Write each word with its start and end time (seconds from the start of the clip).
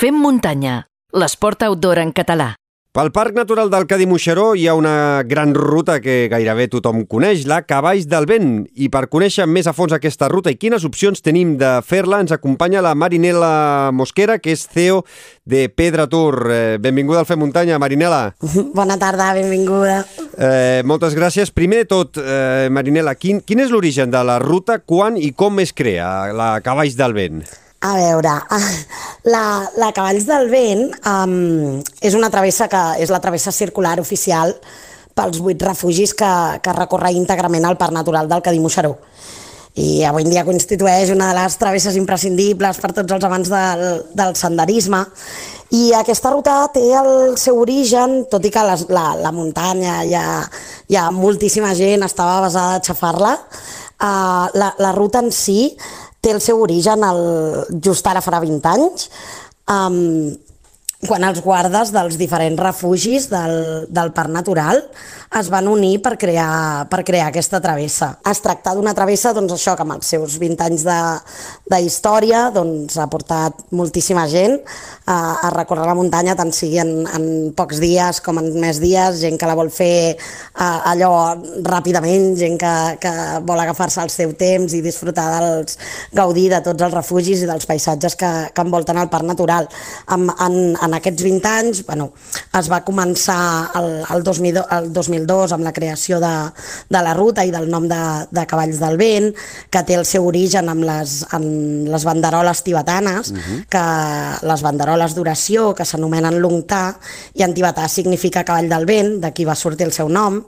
Fem 0.00 0.16
muntanya, 0.16 0.86
l'esport 1.12 1.60
outdoor 1.66 1.98
en 2.00 2.14
català. 2.16 2.54
Pel 2.96 3.10
Parc 3.12 3.34
Natural 3.36 3.68
del 3.68 3.84
Cadí 3.84 4.06
Moixeró 4.08 4.54
hi 4.56 4.64
ha 4.64 4.72
una 4.72 5.20
gran 5.28 5.52
ruta 5.52 5.98
que 6.00 6.14
gairebé 6.32 6.70
tothom 6.72 7.02
coneix, 7.04 7.44
la 7.44 7.58
Cavalls 7.68 8.08
del 8.08 8.24
Vent. 8.24 8.54
I 8.80 8.88
per 8.88 9.10
conèixer 9.12 9.44
més 9.44 9.68
a 9.68 9.76
fons 9.76 9.92
aquesta 9.92 10.30
ruta 10.32 10.48
i 10.48 10.56
quines 10.56 10.88
opcions 10.88 11.20
tenim 11.20 11.52
de 11.60 11.74
fer-la, 11.84 12.22
ens 12.24 12.32
acompanya 12.32 12.80
la 12.80 12.94
Marinela 12.96 13.92
Mosquera, 13.92 14.40
que 14.40 14.56
és 14.56 14.64
CEO 14.72 15.04
de 15.44 15.66
Pedra 15.68 16.08
Tour. 16.08 16.46
Eh, 16.48 16.80
benvinguda 16.80 17.20
al 17.20 17.28
Fem 17.28 17.44
Muntanya, 17.44 17.76
Marinela. 17.76 18.24
Bona 18.80 18.96
tarda, 18.96 19.34
benvinguda. 19.36 20.00
Eh, 20.32 20.80
moltes 20.88 21.12
gràcies. 21.12 21.52
Primer 21.52 21.84
de 21.84 21.92
tot, 21.92 22.16
eh, 22.16 22.72
Marinela, 22.72 23.18
quin, 23.20 23.44
quin 23.44 23.60
és 23.60 23.68
l'origen 23.68 24.08
de 24.08 24.24
la 24.24 24.40
ruta, 24.40 24.80
quan 24.80 25.20
i 25.20 25.34
com 25.36 25.60
es 25.60 25.76
crea 25.76 26.30
la 26.32 26.54
Cavalls 26.64 26.96
del 26.96 27.20
Vent? 27.20 27.44
A 27.80 27.94
veure, 27.96 28.32
la, 29.32 29.44
la 29.80 29.92
Cavalls 29.96 30.26
del 30.28 30.50
Vent 30.52 30.90
um, 31.08 31.80
és 32.04 32.16
una 32.16 32.28
travessa 32.28 32.68
que 32.68 32.80
és 33.00 33.08
la 33.08 33.22
travessa 33.24 33.54
circular 33.56 33.94
oficial 34.02 34.52
pels 35.16 35.40
vuit 35.40 35.62
refugis 35.64 36.12
que, 36.12 36.32
que 36.60 36.74
recorre 36.76 37.14
íntegrament 37.16 37.64
el 37.64 37.78
Parc 37.80 37.96
Natural 37.96 38.28
del 38.28 38.42
Cadí 38.44 38.60
Moixeró. 38.60 38.98
I 39.80 40.02
avui 40.04 40.26
en 40.26 40.32
dia 40.32 40.44
constitueix 40.44 41.12
una 41.14 41.30
de 41.30 41.38
les 41.38 41.56
travesses 41.56 41.96
imprescindibles 41.96 42.80
per 42.82 42.90
tots 42.92 43.16
els 43.16 43.24
amants 43.24 43.48
del, 43.48 43.84
del 44.18 44.36
senderisme. 44.36 45.00
I 45.72 45.94
aquesta 45.96 46.34
ruta 46.34 46.58
té 46.74 46.82
el 46.98 47.38
seu 47.40 47.62
origen, 47.62 48.26
tot 48.28 48.44
i 48.44 48.52
que 48.52 48.64
les, 48.66 48.84
la, 48.92 49.14
la 49.16 49.32
muntanya 49.32 50.02
hi 50.04 50.98
ha 50.98 51.06
moltíssima 51.14 51.72
gent, 51.78 52.04
estava 52.04 52.42
basada 52.44 52.76
a 52.76 52.84
xafar-la, 52.84 53.32
uh, 53.38 54.46
la, 54.58 54.74
la 54.82 54.92
ruta 54.92 55.24
en 55.24 55.32
si 55.32 55.70
té 56.20 56.34
el 56.34 56.40
seu 56.44 56.60
origen 56.62 57.04
el, 57.06 57.22
just 57.84 58.06
ara 58.06 58.22
farà 58.24 58.40
20 58.42 58.70
anys, 58.74 59.08
um, 59.72 60.30
quan 61.06 61.24
els 61.24 61.40
guardes 61.40 61.94
dels 61.94 62.18
diferents 62.20 62.60
refugis 62.60 63.30
del, 63.30 63.86
del 63.88 64.12
Parc 64.12 64.32
Natural 64.34 64.82
es 65.38 65.48
van 65.48 65.68
unir 65.70 66.00
per 66.02 66.16
crear, 66.18 66.88
per 66.90 67.04
crear 67.06 67.28
aquesta 67.30 67.60
travessa. 67.62 68.16
Es 68.26 68.42
tracta 68.42 68.74
d'una 68.74 68.92
travessa 68.98 69.32
doncs, 69.32 69.54
això 69.54 69.76
que 69.78 69.84
amb 69.86 69.94
els 69.94 70.10
seus 70.12 70.36
20 70.42 70.64
anys 70.66 70.84
de, 70.84 70.98
de 71.70 71.78
història 71.86 72.48
doncs, 72.52 72.98
ha 72.98 73.06
portat 73.08 73.62
moltíssima 73.78 74.26
gent 74.28 74.58
a, 75.06 75.16
a 75.46 75.52
recórrer 75.54 75.86
la 75.86 75.94
muntanya, 75.96 76.34
tant 76.36 76.50
sigui 76.52 76.80
en, 76.82 76.92
en 77.06 77.24
pocs 77.56 77.80
dies 77.80 78.20
com 78.26 78.42
en 78.42 78.50
més 78.60 78.82
dies, 78.82 79.22
gent 79.22 79.38
que 79.38 79.48
la 79.48 79.56
vol 79.58 79.70
fer 79.72 80.16
a, 80.52 80.92
allò 80.92 81.12
ràpidament, 81.64 82.34
gent 82.40 82.58
que, 82.60 82.74
que 83.06 83.14
vol 83.46 83.62
agafar-se 83.62 84.02
el 84.02 84.12
seu 84.12 84.34
temps 84.38 84.74
i 84.74 84.82
disfrutar 84.84 85.28
dels, 85.38 85.78
gaudir 86.12 86.48
de 86.52 86.60
tots 86.66 86.88
els 86.88 86.98
refugis 86.98 87.46
i 87.46 87.48
dels 87.48 87.70
paisatges 87.70 88.18
que, 88.18 88.32
que 88.52 88.66
envolten 88.66 88.98
el 88.98 89.08
parc 89.14 89.30
natural. 89.30 89.70
En, 90.10 90.26
en, 90.26 90.60
en 90.74 90.89
aquests 90.94 91.22
20 91.22 91.48
anys 91.48 91.84
bueno, 91.86 92.12
es 92.58 92.70
va 92.70 92.82
començar 92.84 93.70
el, 93.80 93.90
el, 94.14 94.22
2000, 94.24 94.62
el 94.78 94.92
2000 94.92 95.10
2002 95.10 95.52
amb 95.52 95.64
la 95.64 95.72
creació 95.72 96.20
de, 96.20 96.32
de 96.88 97.02
la 97.02 97.14
ruta 97.14 97.44
i 97.44 97.52
del 97.54 97.68
nom 97.70 97.86
de, 97.88 98.00
de 98.30 98.44
Cavalls 98.46 98.80
del 98.80 98.98
Vent, 99.00 99.30
que 99.70 99.82
té 99.86 99.96
el 99.98 100.06
seu 100.08 100.26
origen 100.26 100.70
amb 100.72 100.84
les, 100.86 101.20
amb 101.36 101.88
les 101.90 102.06
banderoles 102.06 102.62
tibetanes, 102.66 103.30
uh 103.30 103.36
-huh. 103.36 103.58
que 103.68 104.46
les 104.46 104.62
banderoles 104.62 105.14
d'oració, 105.14 105.74
que 105.74 105.84
s'anomenen 105.84 106.40
Lungtà, 106.40 106.96
i 107.34 107.42
en 107.42 107.54
tibetà 107.54 107.88
significa 107.88 108.44
cavall 108.44 108.68
del 108.68 108.86
vent, 108.86 109.20
d'aquí 109.20 109.44
va 109.44 109.54
sortir 109.54 109.86
el 109.86 109.92
seu 109.92 110.08
nom, 110.08 110.44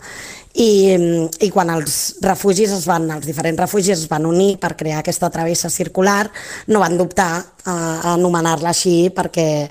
i, 0.55 0.97
i 1.41 1.51
quan 1.51 1.71
els 1.71 2.17
refugis 2.21 2.71
es 2.71 2.85
van, 2.87 3.11
els 3.11 3.27
diferents 3.27 3.59
refugis 3.59 3.99
es 3.99 4.09
van 4.09 4.27
unir 4.27 4.59
per 4.59 4.77
crear 4.77 4.99
aquesta 4.99 5.31
travessa 5.31 5.71
circular, 5.71 6.31
no 6.67 6.81
van 6.81 6.99
dubtar 6.99 7.45
a, 7.65 7.73
a 7.73 8.13
anomenar-la 8.15 8.69
així 8.69 9.11
perquè 9.11 9.71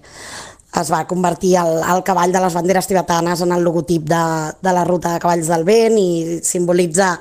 es 0.79 0.91
va 0.91 1.03
convertir 1.07 1.55
el, 1.59 1.81
el 1.83 2.01
cavall 2.07 2.31
de 2.31 2.39
les 2.39 2.53
banderes 2.55 2.87
tibetanes 2.87 3.41
en 3.43 3.51
el 3.51 3.63
logotip 3.63 4.05
de, 4.07 4.21
de 4.63 4.73
la 4.73 4.85
ruta 4.87 5.11
de 5.13 5.19
cavalls 5.19 5.49
del 5.51 5.65
vent 5.67 5.97
i 5.99 6.39
simbolitza 6.47 7.11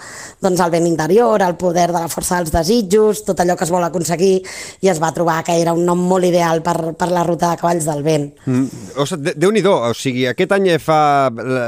doncs, 0.41 0.61
el 0.63 0.70
vent 0.70 0.86
interior, 0.86 1.42
el 1.42 1.57
poder 1.58 1.89
de 1.91 1.98
la 1.98 2.11
força 2.13 2.39
dels 2.39 2.52
desitjos, 2.55 3.24
tot 3.27 3.42
allò 3.42 3.57
que 3.58 3.67
es 3.67 3.73
vol 3.74 3.85
aconseguir 3.85 4.36
i 4.85 4.92
es 4.92 5.01
va 5.02 5.11
trobar 5.17 5.41
que 5.45 5.57
era 5.58 5.74
un 5.74 5.83
nom 5.85 5.98
molt 5.98 6.29
ideal 6.29 6.63
per, 6.63 6.95
per 6.95 7.11
la 7.11 7.24
ruta 7.27 7.51
de 7.51 7.61
cavalls 7.61 7.89
del 7.91 8.05
vent. 8.07 8.29
Mm, 8.47 8.95
o 8.95 9.07
sigui, 9.08 9.35
Déu-n'hi-do, 9.41 9.74
o 9.91 9.92
sigui, 9.98 10.27
aquest 10.30 10.55
any 10.55 10.70
fa 10.83 11.01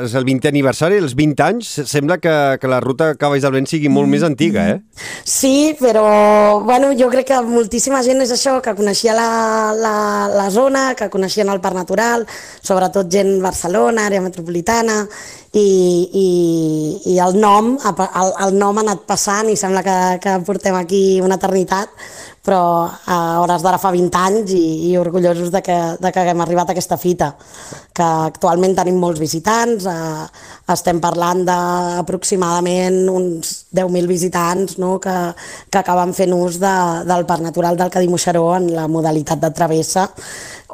és 0.05 0.15
el 0.19 0.27
20è 0.29 0.53
aniversari, 0.53 1.01
els 1.03 1.17
20 1.19 1.47
anys, 1.49 1.73
sembla 1.91 2.21
que, 2.23 2.37
que 2.62 2.71
la 2.71 2.81
ruta 2.85 3.11
de 3.11 3.19
cavalls 3.19 3.43
del 3.43 3.56
vent 3.59 3.69
sigui 3.71 3.91
molt 3.91 4.06
mm. 4.06 4.15
més 4.15 4.27
antiga, 4.29 4.69
eh? 4.71 4.79
Sí, 5.27 5.75
però 5.81 6.06
bueno, 6.62 6.93
jo 6.99 7.11
crec 7.11 7.33
que 7.33 7.43
moltíssima 7.43 8.05
gent 8.06 8.23
és 8.23 8.33
això, 8.35 8.61
que 8.62 8.77
coneixia 8.79 9.17
la, 9.19 9.29
la, 9.75 9.97
la 10.31 10.49
zona, 10.55 10.93
que 10.99 11.11
coneixien 11.11 11.51
el 11.51 11.61
parc 11.61 11.72
parc 11.72 11.81
natural, 11.81 12.27
sobretot 12.62 13.09
gent 13.10 13.41
Barcelona, 13.43 14.06
àrea 14.06 14.22
metropolitana, 14.22 15.00
i, 15.53 15.60
i, 16.16 16.28
i 17.12 17.19
el, 17.21 17.37
nom, 17.37 17.75
el, 17.77 18.31
el 18.47 18.55
nom 18.56 18.78
ha 18.78 18.84
anat 18.87 19.03
passant 19.09 19.50
i 19.53 19.56
sembla 19.60 19.82
que, 19.84 19.97
que 20.25 20.38
portem 20.47 20.78
aquí 20.78 21.21
una 21.21 21.37
eternitat, 21.37 21.93
però 22.43 22.88
a 22.88 23.16
hores 23.43 23.62
d'ara 23.62 23.78
fa 23.78 23.93
20 23.94 24.19
anys 24.19 24.55
i, 24.56 24.65
i 24.88 24.97
orgullosos 24.99 25.53
de 25.53 25.61
que, 25.62 25.77
de 26.00 26.11
que 26.11 26.22
haguem 26.22 26.41
arribat 26.43 26.72
a 26.72 26.75
aquesta 26.75 26.97
fita, 26.99 27.34
que 27.93 28.06
actualment 28.32 28.75
tenim 28.75 28.97
molts 28.99 29.21
visitants, 29.21 29.84
eh, 29.87 30.25
estem 30.72 30.99
parlant 31.05 31.44
d'aproximadament 31.47 33.05
uns 33.12 33.53
10.000 33.77 34.09
visitants 34.09 34.78
no, 34.81 34.97
que, 35.03 35.15
que 35.69 35.82
acaben 35.82 36.16
fent 36.16 36.32
ús 36.34 36.56
de, 36.62 36.75
del 37.06 37.28
Parc 37.28 37.44
Natural 37.44 37.77
del 37.77 37.93
Cadí 37.93 38.09
Moixeró 38.09 38.49
en 38.56 38.72
la 38.75 38.88
modalitat 38.88 39.44
de 39.44 39.53
travessa 39.53 40.09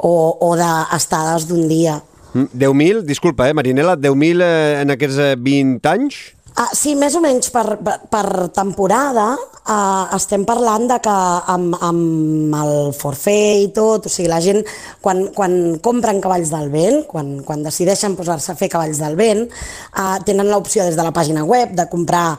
o, 0.03 0.13
o 0.39 0.55
d'estades 0.59 1.47
d'un 1.49 1.67
dia. 1.69 1.99
10.000, 2.33 2.73
mm, 2.73 3.05
disculpa, 3.07 3.49
eh, 3.49 3.53
Marinela, 3.57 3.97
10.000 3.97 4.43
eh, 4.45 4.81
en 4.83 4.93
aquests 4.93 5.17
20 5.37 5.79
eh, 5.79 5.93
anys? 5.93 6.19
Ah, 6.59 6.67
sí, 6.75 6.91
més 6.97 7.13
o 7.15 7.21
menys 7.23 7.51
per, 7.53 7.77
per 8.11 8.49
temporada 8.51 9.29
eh, 9.37 10.05
estem 10.17 10.43
parlant 10.47 10.89
de 10.89 10.97
que 11.03 11.13
amb, 11.53 11.77
amb 11.87 12.57
el 12.59 12.73
forfè 12.97 13.37
i 13.63 13.69
tot, 13.75 14.09
o 14.09 14.11
sigui, 14.11 14.27
la 14.31 14.41
gent 14.43 14.59
quan, 14.99 15.27
quan 15.35 15.77
compren 15.85 16.19
cavalls 16.19 16.51
del 16.51 16.67
vent, 16.73 17.05
quan, 17.07 17.37
quan 17.47 17.63
decideixen 17.63 18.17
posar-se 18.19 18.51
a 18.53 18.59
fer 18.59 18.71
cavalls 18.73 18.99
del 18.99 19.15
vent, 19.19 19.45
eh, 19.47 20.17
tenen 20.27 20.51
l'opció 20.51 20.83
des 20.87 20.99
de 20.99 21.05
la 21.05 21.15
pàgina 21.15 21.45
web 21.47 21.77
de 21.77 21.87
comprar 21.91 22.33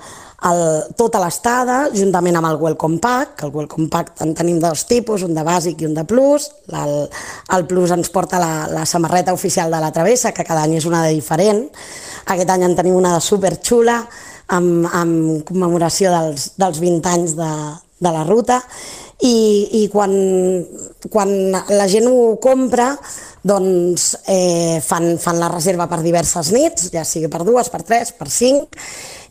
el, 0.48 0.60
tota 0.96 1.20
l'estada 1.20 1.80
juntament 1.92 2.38
amb 2.38 2.48
el 2.48 2.58
Welcome 2.60 3.00
Pack, 3.02 3.34
que 3.40 3.46
el 3.48 3.52
Welcome 3.54 3.90
Pack 3.92 4.22
en 4.24 4.32
tenim 4.38 4.60
dos 4.62 4.86
tipus, 4.88 5.24
un 5.26 5.34
de 5.36 5.44
bàsic 5.44 5.82
i 5.82 5.88
un 5.88 5.94
de 5.96 6.04
plus. 6.08 6.48
El, 6.72 6.94
el 7.56 7.66
plus 7.68 7.92
ens 7.96 8.12
porta 8.12 8.40
la, 8.40 8.54
la 8.72 8.86
samarreta 8.88 9.34
oficial 9.36 9.70
de 9.72 9.82
la 9.82 9.92
travessa, 9.92 10.32
que 10.32 10.46
cada 10.46 10.64
any 10.64 10.78
és 10.80 10.88
una 10.88 11.04
de 11.06 11.12
diferent. 11.16 11.66
Aquest 12.32 12.54
any 12.56 12.64
en 12.68 12.76
tenim 12.78 12.96
una 12.96 13.14
de 13.16 13.24
superxula, 13.24 14.00
amb, 14.56 14.88
amb 14.92 15.44
commemoració 15.48 16.14
dels, 16.14 16.50
dels 16.60 16.80
20 16.82 17.12
anys 17.12 17.36
de, 17.38 17.52
de 18.00 18.14
la 18.16 18.24
ruta, 18.24 18.62
i, 19.26 19.82
i 19.82 19.88
quan, 19.92 20.12
quan 21.12 21.32
la 21.52 21.86
gent 21.90 22.08
ho 22.08 22.36
compra, 22.42 22.94
doncs 23.42 24.14
eh, 24.28 24.80
fan, 24.84 25.14
fan 25.20 25.40
la 25.40 25.50
reserva 25.52 25.88
per 25.90 26.00
diverses 26.04 26.52
nits, 26.56 26.88
ja 26.94 27.04
sigui 27.04 27.28
per 27.32 27.42
dues, 27.44 27.68
per 27.72 27.82
tres, 27.84 28.14
per 28.16 28.30
cinc, 28.32 28.76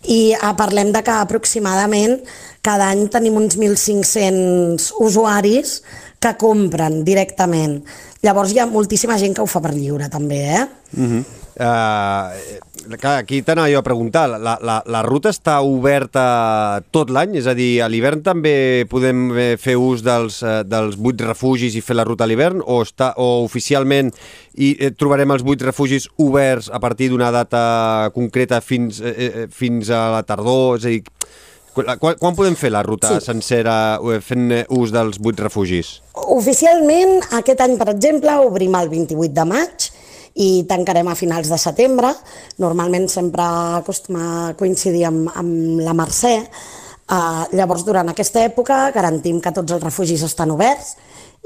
i 0.09 0.35
eh, 0.35 0.53
parlem 0.57 0.93
de 0.95 1.01
que 1.05 1.15
aproximadament 1.15 2.19
cada 2.65 2.89
any 2.91 3.07
tenim 3.11 3.39
uns 3.39 3.57
1.500 3.57 4.91
usuaris 4.99 5.79
que 6.19 6.35
compren 6.39 7.01
directament. 7.07 7.79
Llavors 8.25 8.51
hi 8.51 8.59
ha 8.59 8.67
moltíssima 8.69 9.17
gent 9.19 9.35
que 9.35 9.43
ho 9.43 9.49
fa 9.49 9.61
per 9.63 9.73
lliure 9.73 10.09
també, 10.11 10.41
eh? 10.59 10.65
Uh 10.97 11.05
-huh. 11.07 11.23
uh, 11.55 12.68
clar, 12.97 13.17
aquí 13.23 13.41
t'anava 13.45 13.69
jo 13.71 13.79
a 13.79 13.85
preguntar, 13.85 14.25
la, 14.29 14.55
la, 14.61 14.77
la 14.85 15.01
ruta 15.05 15.31
està 15.33 15.59
oberta 15.65 16.81
tot 16.93 17.11
l'any? 17.13 17.37
És 17.41 17.49
a 17.49 17.55
dir, 17.57 17.81
a 17.83 17.89
l'hivern 17.91 18.23
també 18.25 18.85
podem 18.91 19.29
eh, 19.33 19.47
fer 19.59 19.75
ús 19.79 20.03
dels, 20.05 20.41
eh, 20.43 20.61
dels 20.67 20.97
vuit 20.99 21.19
refugis 21.21 21.75
i 21.75 21.83
fer 21.85 21.97
la 21.99 22.05
ruta 22.07 22.25
a 22.25 22.29
l'hivern 22.29 22.63
o, 22.63 22.79
està, 22.85 23.11
o 23.17 23.43
oficialment 23.45 24.11
i 24.55 24.73
eh, 24.77 24.91
trobarem 24.95 25.35
els 25.35 25.45
vuit 25.45 25.61
refugis 25.65 26.09
oberts 26.21 26.71
a 26.71 26.81
partir 26.83 27.09
d'una 27.11 27.31
data 27.35 27.61
concreta 28.15 28.61
fins, 28.61 29.01
eh, 29.03 29.47
fins 29.51 29.91
a 29.91 30.07
la 30.15 30.23
tardor? 30.27 30.79
És 30.79 30.87
a 30.87 30.93
dir, 30.95 31.03
quan, 31.75 32.17
quan 32.19 32.35
podem 32.35 32.57
fer 32.59 32.73
la 32.73 32.83
ruta 32.83 33.15
sí. 33.15 33.25
sencera 33.29 33.75
fent 34.25 34.51
ús 34.75 34.91
dels 34.95 35.21
vuit 35.21 35.39
refugis? 35.39 35.99
Oficialment, 36.29 37.19
aquest 37.39 37.61
any, 37.63 37.77
per 37.79 37.91
exemple, 37.93 38.39
obrim 38.47 38.75
el 38.79 38.91
28 38.91 39.35
de 39.35 39.47
maig 39.49 39.89
i 40.39 40.63
tancarem 40.69 41.07
a 41.11 41.17
finals 41.19 41.51
de 41.51 41.59
setembre. 41.59 42.13
Normalment 42.63 43.09
sempre 43.11 43.43
acostuma 43.79 44.25
a 44.49 44.53
coincidir 44.59 45.05
amb, 45.09 45.27
amb 45.35 45.83
la 45.83 45.95
Mercè. 45.97 46.35
Uh, 47.09 47.43
llavors, 47.57 47.83
durant 47.83 48.11
aquesta 48.11 48.43
època, 48.45 48.87
garantim 48.95 49.39
que 49.41 49.51
tots 49.51 49.73
els 49.73 49.83
refugis 49.83 50.23
estan 50.23 50.53
oberts 50.53 50.93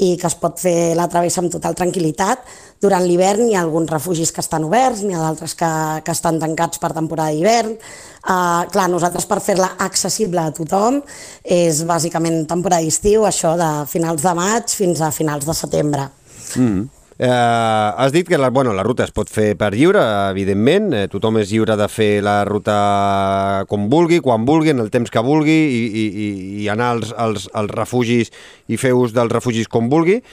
i 0.02 0.16
que 0.18 0.26
es 0.26 0.36
pot 0.42 0.58
fer 0.58 0.94
la 0.98 1.06
travessa 1.10 1.40
amb 1.42 1.52
total 1.54 1.76
tranquil·litat. 1.78 2.42
Durant 2.82 3.06
l'hivern 3.06 3.46
hi 3.46 3.54
ha 3.56 3.62
alguns 3.62 3.92
refugis 3.94 4.34
que 4.34 4.42
estan 4.42 4.66
oberts, 4.68 5.04
n'hi 5.06 5.16
ha 5.16 5.22
d'altres 5.22 5.54
que, 5.56 5.70
que 6.04 6.16
estan 6.16 6.40
tancats 6.42 6.82
per 6.82 6.92
temporada 6.96 7.34
d'hivern. 7.34 7.78
Uh, 8.24 8.66
clar, 8.74 8.90
nosaltres 8.92 9.28
per 9.30 9.40
fer-la 9.46 9.74
accessible 9.86 10.42
a 10.42 10.54
tothom 10.56 11.00
és 11.44 11.84
bàsicament 11.88 12.44
temporada 12.50 12.84
d'estiu, 12.84 13.28
això 13.30 13.54
de 13.60 13.70
finals 13.90 14.26
de 14.26 14.36
maig 14.38 14.74
fins 14.74 15.02
a 15.02 15.14
finals 15.16 15.48
de 15.48 15.58
setembre. 15.58 16.10
Mm. 16.58 17.03
Eh, 17.20 17.30
has 17.30 18.12
dit 18.12 18.28
que 18.28 18.38
la, 18.38 18.50
bueno, 18.50 18.74
la 18.74 18.84
ruta 18.84 19.04
es 19.06 19.12
pot 19.14 19.30
fer 19.30 19.54
per 19.58 19.70
lliure, 19.76 20.02
evidentment, 20.32 20.90
eh, 20.98 21.04
tothom 21.12 21.38
és 21.38 21.52
lliure 21.54 21.76
de 21.78 21.88
fer 21.92 22.24
la 22.26 22.40
ruta 22.48 23.66
com 23.70 23.86
vulgui, 23.92 24.18
quan 24.20 24.48
vulgui, 24.50 24.72
en 24.74 24.82
el 24.82 24.90
temps 24.90 25.14
que 25.14 25.22
vulgui 25.22 25.54
i, 25.54 25.84
i, 26.02 26.26
i 26.64 26.70
anar 26.74 26.90
als, 26.96 27.14
als, 27.14 27.46
als 27.54 27.70
refugis 27.78 28.34
i 28.68 28.80
fer 28.82 28.96
ús 28.98 29.14
dels 29.14 29.32
refugis 29.32 29.70
com 29.70 29.92
vulgui, 29.94 30.24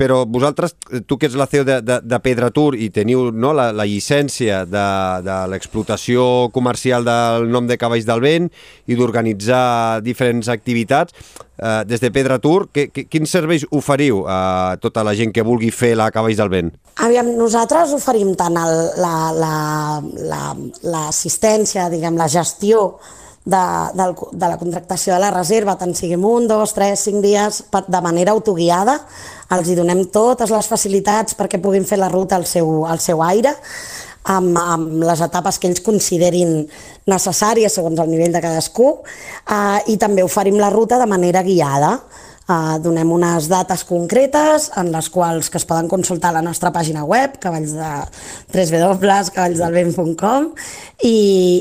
però 0.00 0.22
vosaltres, 0.24 0.72
tu 1.06 1.18
que 1.20 1.28
ets 1.28 1.36
la 1.36 1.44
CEO 1.50 1.66
de, 1.68 1.80
de, 1.84 1.98
de 2.00 2.20
Pedratur 2.24 2.72
i 2.72 2.88
teniu 2.94 3.28
no, 3.36 3.52
la, 3.52 3.68
la 3.76 3.84
llicència 3.84 4.62
de, 4.64 4.86
de 5.26 5.36
l'explotació 5.52 6.48
comercial 6.56 7.04
del 7.04 7.50
nom 7.52 7.68
de 7.68 7.76
Cavalls 7.76 8.08
del 8.08 8.24
Vent 8.24 8.48
i 8.88 8.96
d'organitzar 8.96 10.00
diferents 10.06 10.48
activitats, 10.48 11.12
eh, 11.60 11.84
des 11.84 12.00
de 12.00 12.10
Pedratur, 12.10 12.70
que, 12.72 12.88
que, 12.88 13.04
quins 13.12 13.30
serveis 13.30 13.66
oferiu 13.76 14.24
a 14.24 14.78
tota 14.80 15.04
la 15.04 15.14
gent 15.18 15.34
que 15.36 15.44
vulgui 15.44 15.68
fer 15.74 15.92
la 16.00 16.08
Cavalls 16.14 16.39
del 16.40 16.50
Vent? 16.52 16.74
Aviam, 17.04 17.28
nosaltres 17.38 17.94
oferim 17.96 18.34
tant 18.36 18.56
l'assistència, 20.90 21.82
la, 21.84 21.88
la, 21.88 21.90
la, 21.90 21.96
diguem, 21.96 22.16
la 22.20 22.28
gestió 22.28 22.98
de, 23.44 23.56
de, 23.94 24.14
de 24.32 24.48
la 24.48 24.58
contractació 24.58 25.14
de 25.14 25.20
la 25.22 25.30
reserva, 25.32 25.76
tant 25.80 25.94
siguin 25.96 26.24
un, 26.26 26.46
dos, 26.48 26.74
tres, 26.76 27.00
cinc 27.06 27.22
dies, 27.24 27.62
de 27.70 28.00
manera 28.04 28.34
autoguiada, 28.36 28.98
els 29.56 29.68
hi 29.70 29.76
donem 29.78 30.04
totes 30.12 30.52
les 30.52 30.68
facilitats 30.68 31.34
perquè 31.38 31.60
puguin 31.62 31.86
fer 31.88 31.98
la 31.98 32.10
ruta 32.12 32.36
al 32.36 32.46
seu, 32.46 32.84
al 32.86 33.00
seu 33.02 33.22
aire, 33.24 33.54
amb, 34.30 34.56
amb 34.58 35.04
les 35.06 35.20
etapes 35.24 35.58
que 35.58 35.70
ells 35.70 35.82
considerin 35.84 36.66
necessàries 37.08 37.72
segons 37.72 38.00
el 38.02 38.10
nivell 38.12 38.34
de 38.36 38.42
cadascú 38.44 38.90
eh, 39.00 39.80
i 39.88 39.96
també 39.96 40.22
oferim 40.26 40.60
la 40.60 40.70
ruta 40.70 41.00
de 41.00 41.08
manera 41.08 41.42
guiada. 41.42 41.96
Uh, 42.50 42.80
donem 42.82 43.06
unes 43.14 43.44
dates 43.46 43.84
concretes 43.86 44.64
en 44.80 44.88
les 44.90 45.06
quals 45.14 45.46
que 45.52 45.58
es 45.60 45.66
poden 45.68 45.86
consultar 45.86 46.32
a 46.32 46.34
la 46.40 46.42
nostra 46.42 46.72
pàgina 46.74 47.04
web, 47.06 47.36
cavalls 47.38 47.76
de 47.76 47.90
www.cavallsdelvent.com 48.50 50.48
i, 51.06 51.12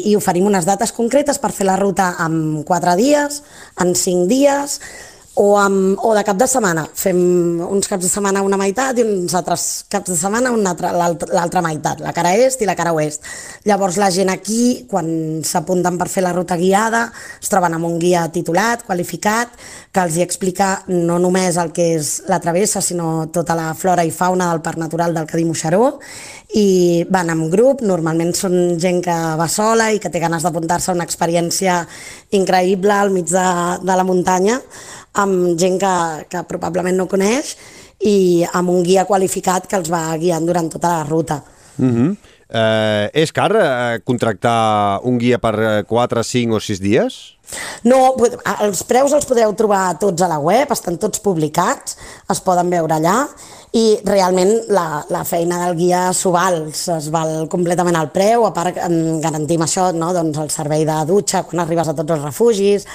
i 0.10 0.16
oferim 0.18 0.48
unes 0.50 0.66
dates 0.66 0.90
concretes 0.98 1.38
per 1.38 1.52
fer 1.54 1.68
la 1.70 1.78
ruta 1.78 2.16
en 2.26 2.64
4 2.66 2.96
dies, 2.98 3.44
en 3.86 3.94
5 3.94 4.26
dies, 4.32 4.80
o, 5.36 5.58
amb, 5.60 6.00
o 6.04 6.14
de 6.16 6.24
cap 6.26 6.38
de 6.38 6.48
setmana. 6.50 6.86
Fem 6.96 7.20
uns 7.64 7.88
caps 7.88 8.04
de 8.06 8.10
setmana 8.12 8.44
una 8.46 8.58
meitat 8.60 8.98
i 9.00 9.06
uns 9.06 9.36
altres 9.38 9.86
caps 9.92 10.12
de 10.12 10.18
setmana 10.20 10.52
l'altra 10.56 11.62
meitat, 11.64 12.02
la 12.04 12.14
cara 12.16 12.34
est 12.36 12.62
i 12.62 12.68
la 12.68 12.76
cara 12.76 12.94
oest. 12.94 13.26
Llavors 13.70 14.00
la 14.02 14.10
gent 14.12 14.32
aquí, 14.34 14.86
quan 14.90 15.42
s'apunten 15.46 16.00
per 16.00 16.10
fer 16.12 16.26
la 16.26 16.34
ruta 16.36 16.58
guiada, 16.60 17.08
es 17.42 17.52
troben 17.52 17.78
amb 17.78 17.88
un 17.88 18.00
guia 18.02 18.26
titulat, 18.34 18.84
qualificat, 18.88 19.54
que 19.94 20.04
els 20.04 20.18
hi 20.18 20.26
explica 20.26 20.84
no 20.90 21.18
només 21.22 21.58
el 21.58 21.72
que 21.74 21.94
és 21.98 22.12
la 22.30 22.42
travessa, 22.44 22.82
sinó 22.82 23.30
tota 23.34 23.56
la 23.58 23.72
flora 23.74 24.06
i 24.06 24.12
fauna 24.12 24.52
del 24.52 24.62
Parc 24.66 24.78
Natural 24.82 25.16
del 25.16 25.30
Cadí 25.30 25.46
Moixeró, 25.46 25.96
i 26.58 27.06
van 27.10 27.30
en 27.30 27.44
grup, 27.52 27.84
normalment 27.86 28.32
són 28.34 28.80
gent 28.82 29.04
que 29.06 29.16
va 29.38 29.48
sola 29.50 29.92
i 29.94 30.00
que 30.02 30.10
té 30.10 30.22
ganes 30.22 30.46
d'apuntar-se 30.46 30.90
a 30.90 30.96
una 30.96 31.06
experiència 31.06 31.84
increïble 32.34 32.94
al 32.94 33.14
mig 33.14 33.30
de, 33.30 33.50
de 33.86 33.98
la 33.98 34.06
muntanya, 34.06 34.58
amb 35.14 35.58
gent 35.60 35.80
que, 35.82 35.94
que 36.30 36.44
probablement 36.50 36.98
no 36.98 37.08
coneix 37.08 37.56
i 38.06 38.46
amb 38.54 38.72
un 38.72 38.84
guia 38.84 39.06
qualificat 39.06 39.68
que 39.68 39.80
els 39.80 39.90
va 39.92 40.06
guiant 40.18 40.46
durant 40.46 40.70
tota 40.72 41.00
la 41.00 41.04
ruta. 41.04 41.42
Mm 41.78 41.92
-hmm. 41.96 42.16
eh, 42.50 43.10
és 43.14 43.32
car 43.32 43.52
eh, 43.56 44.00
contractar 44.04 45.00
un 45.04 45.18
guia 45.18 45.38
per 45.38 45.86
4, 45.88 46.24
5 46.24 46.56
o 46.56 46.60
6 46.60 46.80
dies? 46.80 47.40
No, 47.84 48.16
els 48.62 48.84
preus 48.84 49.14
els 49.14 49.26
podeu 49.26 49.54
trobar 49.54 49.98
tots 50.00 50.22
a 50.22 50.28
la 50.28 50.40
web, 50.40 50.72
estan 50.72 50.98
tots 50.98 51.22
publicats, 51.24 51.98
es 52.30 52.42
poden 52.46 52.70
veure 52.70 52.94
allà 52.94 53.28
i 53.78 54.00
realment 54.06 54.52
la, 54.74 55.04
la 55.14 55.24
feina 55.24 55.60
del 55.66 55.76
guia 55.78 56.08
s'ho 56.14 56.32
val, 56.34 56.64
es 56.70 57.10
val 57.14 57.48
completament 57.52 57.96
al 57.96 58.10
preu, 58.14 58.46
a 58.48 58.54
part 58.54 58.80
garantim 59.22 59.62
això, 59.62 59.92
no? 59.94 60.12
doncs 60.14 60.38
el 60.42 60.50
servei 60.50 60.86
de 60.90 60.98
dutxa 61.06 61.44
quan 61.44 61.64
arribes 61.64 61.88
a 61.88 61.94
tots 61.94 62.18
els 62.18 62.26
refugis, 62.26 62.88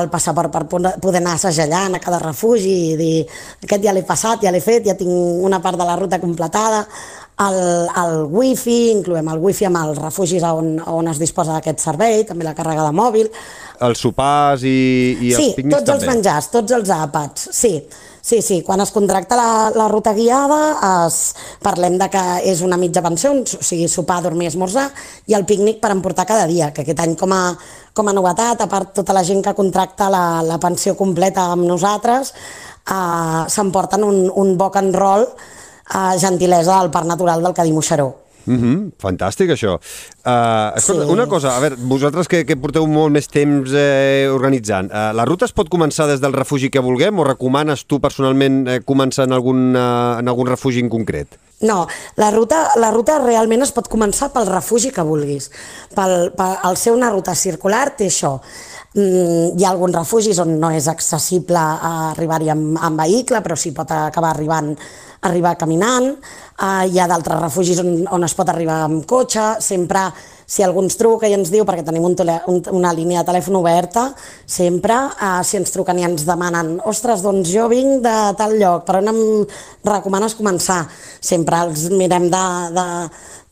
el 0.00 0.08
passaport 0.10 0.50
per 0.52 0.64
poder 0.68 1.20
anar 1.20 1.36
segellant 1.38 1.94
a 1.94 2.02
cada 2.02 2.18
refugi 2.22 2.74
i 2.92 2.96
dir 2.98 3.14
aquest 3.62 3.84
ja 3.84 3.94
l'he 3.94 4.02
passat, 4.06 4.42
ja 4.42 4.50
l'he 4.50 4.62
fet, 4.64 4.88
ja 4.88 4.96
tinc 4.98 5.10
una 5.10 5.60
part 5.62 5.78
de 5.78 5.86
la 5.86 5.96
ruta 5.96 6.18
completada, 6.22 6.82
el, 7.44 7.58
el 8.02 8.14
wifi, 8.32 8.78
incloem 8.94 9.28
el 9.34 9.42
wifi 9.44 9.68
amb 9.68 9.80
els 9.82 10.00
refugis 10.00 10.44
on, 10.48 10.76
on 10.88 11.10
es 11.12 11.20
disposa 11.20 11.58
d'aquest 11.58 11.84
servei, 11.84 12.24
també 12.28 12.46
la 12.46 12.56
càrrega 12.56 12.86
de 12.86 12.96
mòbil. 12.96 13.30
Els 13.86 14.02
sopars 14.06 14.64
i, 14.64 14.76
i 15.20 15.32
els 15.34 15.42
sí, 15.42 15.48
pícnics 15.58 15.76
tots 15.76 15.90
també? 15.90 16.00
els 16.00 16.14
menjars, 16.14 16.50
tots 16.54 16.76
els 16.78 16.92
àpats, 16.96 17.50
sí. 17.52 17.74
Sí, 18.26 18.42
sí, 18.42 18.62
quan 18.66 18.80
es 18.82 18.90
contracta 18.90 19.36
la, 19.38 19.70
la 19.70 19.84
ruta 19.86 20.10
guiada 20.10 20.56
es, 21.06 21.36
parlem 21.62 21.94
de 21.94 22.08
que 22.10 22.22
és 22.50 22.58
una 22.66 22.74
mitja 22.74 22.98
pensió, 22.98 23.30
o 23.30 23.62
sigui, 23.62 23.86
sopar, 23.86 24.16
dormir, 24.24 24.48
esmorzar, 24.50 24.88
i 25.30 25.36
el 25.38 25.46
pícnic 25.46 25.78
per 25.78 25.92
emportar 25.94 26.24
cada 26.26 26.48
dia, 26.50 26.72
que 26.74 26.82
aquest 26.82 27.04
any 27.04 27.14
com 27.14 27.30
a, 27.30 27.54
com 27.94 28.10
a 28.10 28.16
novetat, 28.18 28.66
a 28.66 28.66
part 28.66 28.90
tota 28.98 29.14
la 29.14 29.22
gent 29.22 29.46
que 29.46 29.54
contracta 29.54 30.10
la, 30.10 30.24
la 30.42 30.58
pensió 30.58 30.96
completa 30.98 31.46
amb 31.52 31.70
nosaltres, 31.70 32.34
eh, 32.82 33.46
s'emporten 33.46 34.02
un, 34.10 34.24
un 34.34 34.54
boc 34.58 34.82
en 34.82 34.90
roll 34.90 35.28
eh, 35.30 36.18
gentilesa 36.18 36.80
del 36.80 36.90
Parc 36.90 37.06
Natural 37.14 37.46
del 37.46 37.54
Cadí 37.54 37.78
Moixeró. 37.78 38.25
Mm 38.46 38.58
-hmm, 38.58 38.90
fantàstic, 39.02 39.50
això. 39.50 39.74
Uh, 40.24 40.76
escolta, 40.76 41.04
sí. 41.04 41.12
una 41.12 41.26
cosa, 41.26 41.56
a 41.56 41.60
veure, 41.60 41.76
vosaltres 41.78 42.28
que, 42.28 42.44
que 42.44 42.56
porteu 42.56 42.86
molt 42.86 43.12
més 43.12 43.26
temps 43.26 43.70
eh, 43.74 44.28
organitzant, 44.32 44.90
uh, 44.90 45.12
la 45.12 45.24
ruta 45.24 45.44
es 45.44 45.52
pot 45.52 45.68
començar 45.68 46.06
des 46.06 46.20
del 46.20 46.32
refugi 46.32 46.70
que 46.70 46.80
vulguem 46.80 47.18
o 47.18 47.24
recomanes 47.24 47.86
tu 47.86 48.00
personalment 48.00 48.68
eh, 48.68 48.80
començar 48.84 49.24
en 49.24 49.32
algun, 49.32 49.74
uh, 49.74 50.18
en 50.18 50.28
algun 50.28 50.46
refugi 50.46 50.80
en 50.80 50.88
concret? 50.88 51.28
No, 51.60 51.86
la 52.16 52.30
ruta, 52.30 52.72
la 52.76 52.90
ruta 52.90 53.18
realment 53.18 53.62
es 53.62 53.72
pot 53.72 53.88
començar 53.88 54.28
pel 54.32 54.46
refugi 54.46 54.90
que 54.92 55.02
vulguis. 55.02 55.50
Pel, 55.94 56.30
pel, 56.36 56.56
el 56.68 56.76
ser 56.76 56.92
una 56.92 57.10
ruta 57.10 57.34
circular 57.34 57.96
té 57.96 58.10
això. 58.10 58.40
Mm, 58.96 59.56
hi 59.56 59.64
ha 59.64 59.70
alguns 59.70 59.96
refugis 59.96 60.38
on 60.38 60.54
no 60.60 60.70
és 60.72 60.86
accessible 60.88 61.60
arribar-hi 62.12 62.52
amb, 62.52 62.76
amb 62.80 63.00
vehicle, 63.00 63.40
però 63.44 63.56
s'hi 63.56 63.72
pot 63.76 63.90
acabar 63.92 64.34
arribant 64.34 64.74
arribar 65.22 65.56
caminant, 65.56 66.12
eh, 66.12 66.86
hi 66.90 67.00
ha 67.00 67.08
d'altres 67.08 67.40
refugis 67.40 67.80
on, 67.82 67.92
on 68.12 68.24
es 68.24 68.34
pot 68.36 68.48
arribar 68.48 68.82
amb 68.86 69.06
cotxe, 69.08 69.56
sempre 69.64 70.10
si 70.46 70.62
algú 70.62 70.84
ens 70.84 70.94
truca 70.94 71.26
i 71.26 71.34
ens 71.34 71.50
diu, 71.50 71.64
perquè 71.66 71.82
tenim 71.84 72.04
un 72.06 72.14
tele, 72.16 72.36
un, 72.46 72.60
una 72.78 72.92
línia 72.94 73.22
de 73.22 73.30
telèfon 73.32 73.58
oberta, 73.58 74.06
sempre, 74.46 74.94
eh, 75.18 75.40
si 75.42 75.58
ens 75.58 75.74
truquen 75.74 75.98
i 75.98 76.06
ens 76.06 76.26
demanen 76.26 76.76
ostres, 76.86 77.24
doncs 77.26 77.50
jo 77.50 77.66
vinc 77.72 78.04
de 78.04 78.16
tal 78.38 78.54
lloc, 78.60 78.84
per 78.86 79.00
on 79.00 79.10
em 79.10 79.22
recomanes 79.86 80.36
començar? 80.38 80.84
Sempre 81.20 81.64
els 81.66 81.88
mirem 81.90 82.28
de, 82.30 82.44
de, 82.76 82.86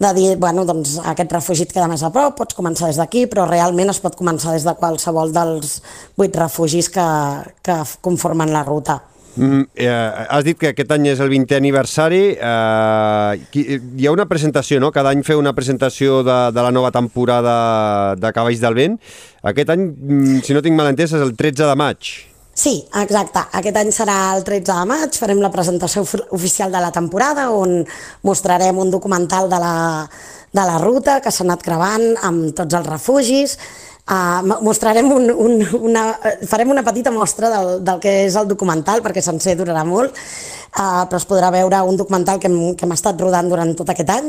de 0.06 0.12
dir, 0.14 0.28
bueno, 0.38 0.66
doncs 0.68 1.00
aquest 1.02 1.34
refugi 1.34 1.66
et 1.66 1.74
queda 1.74 1.90
més 1.90 2.04
a 2.06 2.12
prop, 2.14 2.38
pots 2.38 2.54
començar 2.54 2.92
des 2.92 3.00
d'aquí, 3.02 3.26
però 3.30 3.48
realment 3.50 3.90
es 3.90 4.02
pot 4.04 4.14
començar 4.18 4.54
des 4.54 4.66
de 4.66 4.76
qualsevol 4.78 5.34
dels 5.34 5.80
vuit 6.14 6.38
refugis 6.38 6.92
que, 6.94 7.08
que 7.64 7.82
conformen 8.06 8.54
la 8.54 8.62
ruta. 8.62 9.00
Mm, 9.36 9.62
eh, 9.74 10.26
has 10.30 10.44
dit 10.46 10.58
que 10.58 10.70
aquest 10.70 10.92
any 10.94 11.08
és 11.10 11.20
el 11.20 11.30
20è 11.32 11.56
aniversari. 11.58 12.22
Eh, 12.38 13.64
hi 13.98 14.06
ha 14.06 14.12
una 14.14 14.28
presentació, 14.30 14.78
no? 14.80 14.92
Cada 14.94 15.10
any 15.10 15.24
feu 15.26 15.40
una 15.40 15.54
presentació 15.56 16.22
de, 16.22 16.36
de 16.54 16.62
la 16.62 16.70
nova 16.70 16.92
temporada 16.94 18.14
de 18.14 18.32
Cavalls 18.32 18.62
del 18.62 18.78
Vent. 18.78 19.00
Aquest 19.42 19.74
any, 19.74 19.88
mm, 19.90 20.44
si 20.46 20.54
no 20.54 20.62
tinc 20.62 20.78
mal 20.78 20.92
entès, 20.92 21.16
és 21.16 21.24
el 21.24 21.34
13 21.34 21.66
de 21.66 21.74
maig. 21.74 22.12
Sí, 22.54 22.76
exacte. 22.94 23.42
Aquest 23.58 23.76
any 23.80 23.90
serà 23.90 24.16
el 24.36 24.44
13 24.46 24.70
de 24.70 24.86
maig, 24.86 25.16
farem 25.18 25.40
la 25.42 25.50
presentació 25.50 26.04
oficial 26.30 26.70
de 26.70 26.82
la 26.84 26.92
temporada 26.94 27.48
on 27.50 27.80
mostrarem 28.22 28.78
un 28.78 28.92
documental 28.94 29.50
de 29.50 29.58
la, 29.58 29.74
de 30.54 30.66
la 30.68 30.78
ruta 30.78 31.18
que 31.20 31.32
s'ha 31.34 31.42
anat 31.42 31.66
gravant 31.66 32.14
amb 32.22 32.54
tots 32.54 32.78
els 32.78 32.86
refugis 32.86 33.58
Uh, 34.04 34.44
mostrarem 34.60 35.06
un, 35.08 35.30
un, 35.32 35.62
una, 35.88 36.02
farem 36.44 36.68
una 36.68 36.82
petita 36.84 37.08
mostra 37.08 37.48
del, 37.48 37.70
del 37.80 38.02
que 38.02 38.12
és 38.26 38.34
el 38.36 38.50
documental, 38.50 39.00
perquè 39.00 39.22
sencer 39.24 39.54
durarà 39.56 39.80
molt, 39.88 40.12
uh, 40.76 41.06
però 41.08 41.16
es 41.16 41.24
podrà 41.24 41.48
veure 41.54 41.80
un 41.88 41.96
documental 41.96 42.36
que 42.42 42.50
hem, 42.50 42.58
que 42.76 42.84
hem 42.84 42.92
estat 42.92 43.24
rodant 43.24 43.48
durant 43.48 43.72
tot 43.78 43.94
aquest 43.94 44.12
any. 44.12 44.28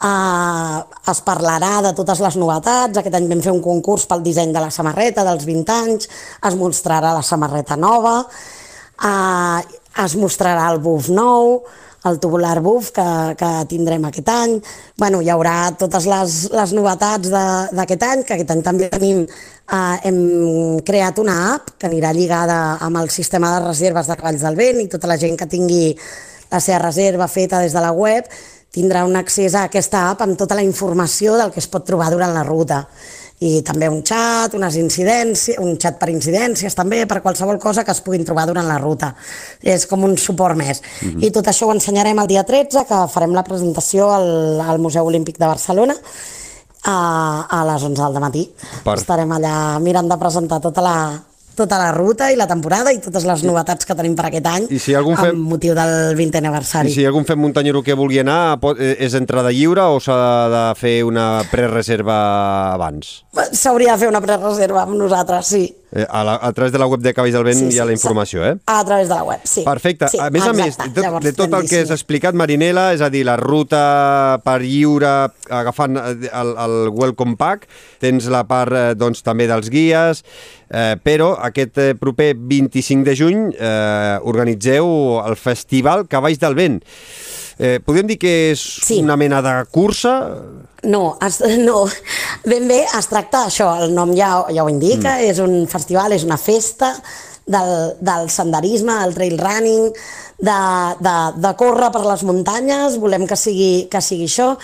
Uh, 0.00 0.78
es 1.10 1.24
parlarà 1.26 1.72
de 1.88 1.90
totes 1.98 2.22
les 2.22 2.38
novetats, 2.38 3.02
aquest 3.02 3.18
any 3.18 3.26
vam 3.32 3.42
fer 3.42 3.56
un 3.56 3.60
concurs 3.64 4.06
pel 4.06 4.22
disseny 4.22 4.54
de 4.54 4.62
la 4.62 4.70
samarreta 4.70 5.26
dels 5.26 5.42
20 5.48 5.74
anys, 5.74 6.06
es 6.46 6.60
mostrarà 6.62 7.10
la 7.16 7.26
samarreta 7.26 7.74
nova, 7.74 8.14
uh, 8.22 9.58
es 10.06 10.14
mostrarà 10.22 10.70
el 10.70 10.78
buf 10.86 11.10
nou, 11.10 11.64
el 12.08 12.18
tubular 12.20 12.60
buff 12.64 12.90
que, 12.96 13.06
que 13.36 13.50
tindrem 13.68 14.06
aquest 14.08 14.28
any. 14.32 14.56
Bueno, 14.98 15.20
hi 15.20 15.28
haurà 15.32 15.72
totes 15.78 16.06
les, 16.08 16.36
les 16.54 16.72
novetats 16.76 17.32
d'aquest 17.76 18.06
any, 18.06 18.24
que 18.24 18.36
aquest 18.38 18.54
any 18.54 18.62
també 18.64 18.88
tenim, 18.92 19.26
eh, 19.26 19.96
hem 20.08 20.20
creat 20.86 21.20
una 21.20 21.36
app 21.54 21.74
que 21.78 21.90
anirà 21.90 22.14
lligada 22.16 22.60
amb 22.80 23.02
el 23.02 23.12
sistema 23.12 23.52
de 23.56 23.66
reserves 23.66 24.08
de 24.08 24.16
Cavalls 24.16 24.46
del 24.46 24.58
Vent 24.58 24.80
i 24.84 24.88
tota 24.92 25.10
la 25.10 25.18
gent 25.20 25.36
que 25.36 25.50
tingui 25.50 25.92
la 26.50 26.60
seva 26.60 26.80
reserva 26.86 27.28
feta 27.28 27.60
des 27.62 27.76
de 27.76 27.84
la 27.84 27.92
web 27.92 28.26
tindrà 28.74 29.04
un 29.06 29.16
accés 29.18 29.54
a 29.54 29.64
aquesta 29.66 30.08
app 30.10 30.22
amb 30.22 30.38
tota 30.38 30.54
la 30.54 30.64
informació 30.66 31.36
del 31.38 31.50
que 31.54 31.60
es 31.62 31.68
pot 31.70 31.86
trobar 31.86 32.10
durant 32.12 32.34
la 32.34 32.46
ruta 32.46 32.84
i 33.40 33.62
també 33.64 33.88
un 33.88 34.02
xat, 34.04 34.52
unes 34.54 34.74
incidències, 34.76 35.56
un 35.58 35.78
xat 35.80 35.96
per 35.98 36.10
incidències 36.12 36.74
també, 36.76 37.06
per 37.08 37.22
qualsevol 37.24 37.58
cosa 37.58 37.84
que 37.84 37.90
es 37.94 38.00
puguin 38.04 38.24
trobar 38.24 38.44
durant 38.46 38.66
la 38.68 38.76
ruta. 38.78 39.14
És 39.62 39.86
com 39.88 40.04
un 40.04 40.16
suport 40.18 40.56
més. 40.56 40.82
Mm 41.00 41.08
-hmm. 41.08 41.24
I 41.24 41.30
tot 41.30 41.46
això 41.46 41.66
ho 41.66 41.72
ensenyarem 41.72 42.18
el 42.18 42.26
dia 42.26 42.44
13, 42.44 42.84
que 42.84 43.08
farem 43.08 43.32
la 43.32 43.42
presentació 43.44 44.10
al, 44.12 44.60
al 44.60 44.78
Museu 44.78 45.06
Olímpic 45.06 45.38
de 45.38 45.46
Barcelona, 45.46 45.94
a, 46.84 47.46
a 47.50 47.64
les 47.64 47.82
11 47.82 48.02
del 48.02 48.20
matí. 48.20 48.50
Per- 48.84 48.98
Estarem 48.98 49.30
allà 49.32 49.78
mirant 49.80 50.08
de 50.08 50.16
presentar 50.18 50.60
tota 50.60 50.80
la, 50.80 51.22
tota 51.60 51.78
la 51.80 51.90
ruta 51.92 52.30
i 52.32 52.38
la 52.40 52.46
temporada 52.50 52.92
i 52.96 52.98
totes 53.04 53.26
les 53.28 53.44
novetats 53.46 53.84
que 53.86 53.94
tenim 53.98 54.16
per 54.18 54.26
aquest 54.30 54.48
any 54.50 54.66
I 54.72 54.78
si 54.80 54.94
algun 54.96 55.14
amb 55.18 55.26
fem- 55.28 55.42
motiu 55.52 55.74
del 55.76 56.16
20è 56.16 56.40
aniversari. 56.40 56.88
I 56.88 56.94
si 56.96 57.04
algun 57.06 57.26
fem 57.28 57.38
muntanyero 57.40 57.82
que 57.84 57.94
vulgui 57.98 58.18
anar, 58.24 58.56
pot, 58.62 58.80
eh, 58.80 58.96
és 59.04 59.14
entrada 59.18 59.52
lliure 59.52 59.84
o 59.92 60.00
s'ha 60.00 60.16
de 60.52 60.64
fer 60.80 60.96
una 61.04 61.42
prereserva 61.50 62.16
abans? 62.74 63.20
S'hauria 63.52 63.94
de 63.94 64.04
fer 64.06 64.08
una 64.10 64.20
prereserva 64.24 64.82
amb 64.86 64.96
nosaltres, 64.98 65.46
sí. 65.46 65.64
Eh, 65.92 66.06
a, 66.08 66.22
la, 66.22 66.36
a 66.36 66.52
través 66.52 66.70
de 66.72 66.78
la 66.78 66.86
web 66.86 67.00
de 67.00 67.12
Cavalls 67.12 67.34
del 67.34 67.42
Vent 67.42 67.58
sí, 67.58 67.68
hi 67.74 67.80
ha 67.80 67.84
la 67.84 67.90
sí, 67.90 67.98
informació, 67.98 68.44
eh? 68.46 68.54
A 68.70 68.84
través 68.84 69.08
de 69.08 69.14
la 69.14 69.24
web, 69.24 69.40
sí. 69.42 69.64
Perfecte. 69.66 70.06
Sí, 70.12 70.20
a 70.22 70.28
més 70.30 70.46
a 70.46 70.52
més, 70.54 70.68
exacte. 70.70 70.92
de 70.92 70.94
tot, 70.94 71.04
Llavors, 71.04 71.26
de 71.26 71.32
tot 71.34 71.56
el 71.58 71.66
que 71.66 71.80
has 71.82 71.90
explicat, 71.90 72.38
Marinela, 72.38 72.92
és 72.94 73.02
a 73.02 73.08
dir, 73.10 73.24
la 73.26 73.34
ruta 73.40 73.80
per 74.44 74.60
lliure, 74.62 75.10
agafant 75.50 75.98
eh, 75.98 76.14
el, 76.30 76.54
el 76.62 76.76
Welcome 76.94 77.34
Pack, 77.40 77.66
tens 77.98 78.30
la 78.30 78.44
part 78.46 78.76
eh, 78.76 78.86
doncs, 78.94 79.24
també 79.26 79.50
dels 79.50 79.66
guies, 79.72 80.22
eh, 80.70 80.94
però 81.02 81.32
aquest 81.50 81.82
eh, 81.82 81.90
proper 81.98 82.36
25 82.38 83.10
de 83.10 83.18
juny 83.18 83.44
eh, 83.50 84.16
organitzeu 84.22 85.18
el 85.24 85.34
Festival 85.34 86.06
Cavalls 86.06 86.38
del 86.38 86.54
Vent. 86.54 86.82
Eh, 87.60 87.78
podríem 87.84 88.08
dir 88.08 88.16
que 88.18 88.52
és 88.54 88.60
Sí. 88.86 89.02
una 89.04 89.18
mena 89.20 89.42
de 89.44 89.52
cursa? 89.70 90.14
No, 90.82 91.18
es, 91.20 91.40
no, 91.68 91.84
ben 92.48 92.66
bé 92.68 92.86
es 92.86 93.08
tracta 93.10 93.44
això, 93.50 93.68
el 93.84 93.92
nom 93.94 94.14
ja, 94.16 94.46
ja 94.48 94.64
ho 94.64 94.70
indica, 94.72 95.18
mm. 95.18 95.28
és 95.28 95.42
un 95.44 95.66
festival, 95.68 96.16
és 96.16 96.24
una 96.24 96.38
festa 96.40 96.94
del, 97.44 97.96
del 98.00 98.30
senderisme, 98.32 98.96
del 99.02 99.14
trail 99.14 99.36
running, 99.38 99.92
de, 100.40 100.58
de, 101.04 101.16
de 101.36 101.54
córrer 101.60 101.90
per 101.92 102.06
les 102.06 102.24
muntanyes, 102.24 102.96
volem 103.02 103.26
que 103.28 103.36
sigui, 103.36 103.88
que 103.92 104.00
sigui 104.00 104.28
això. 104.30 104.54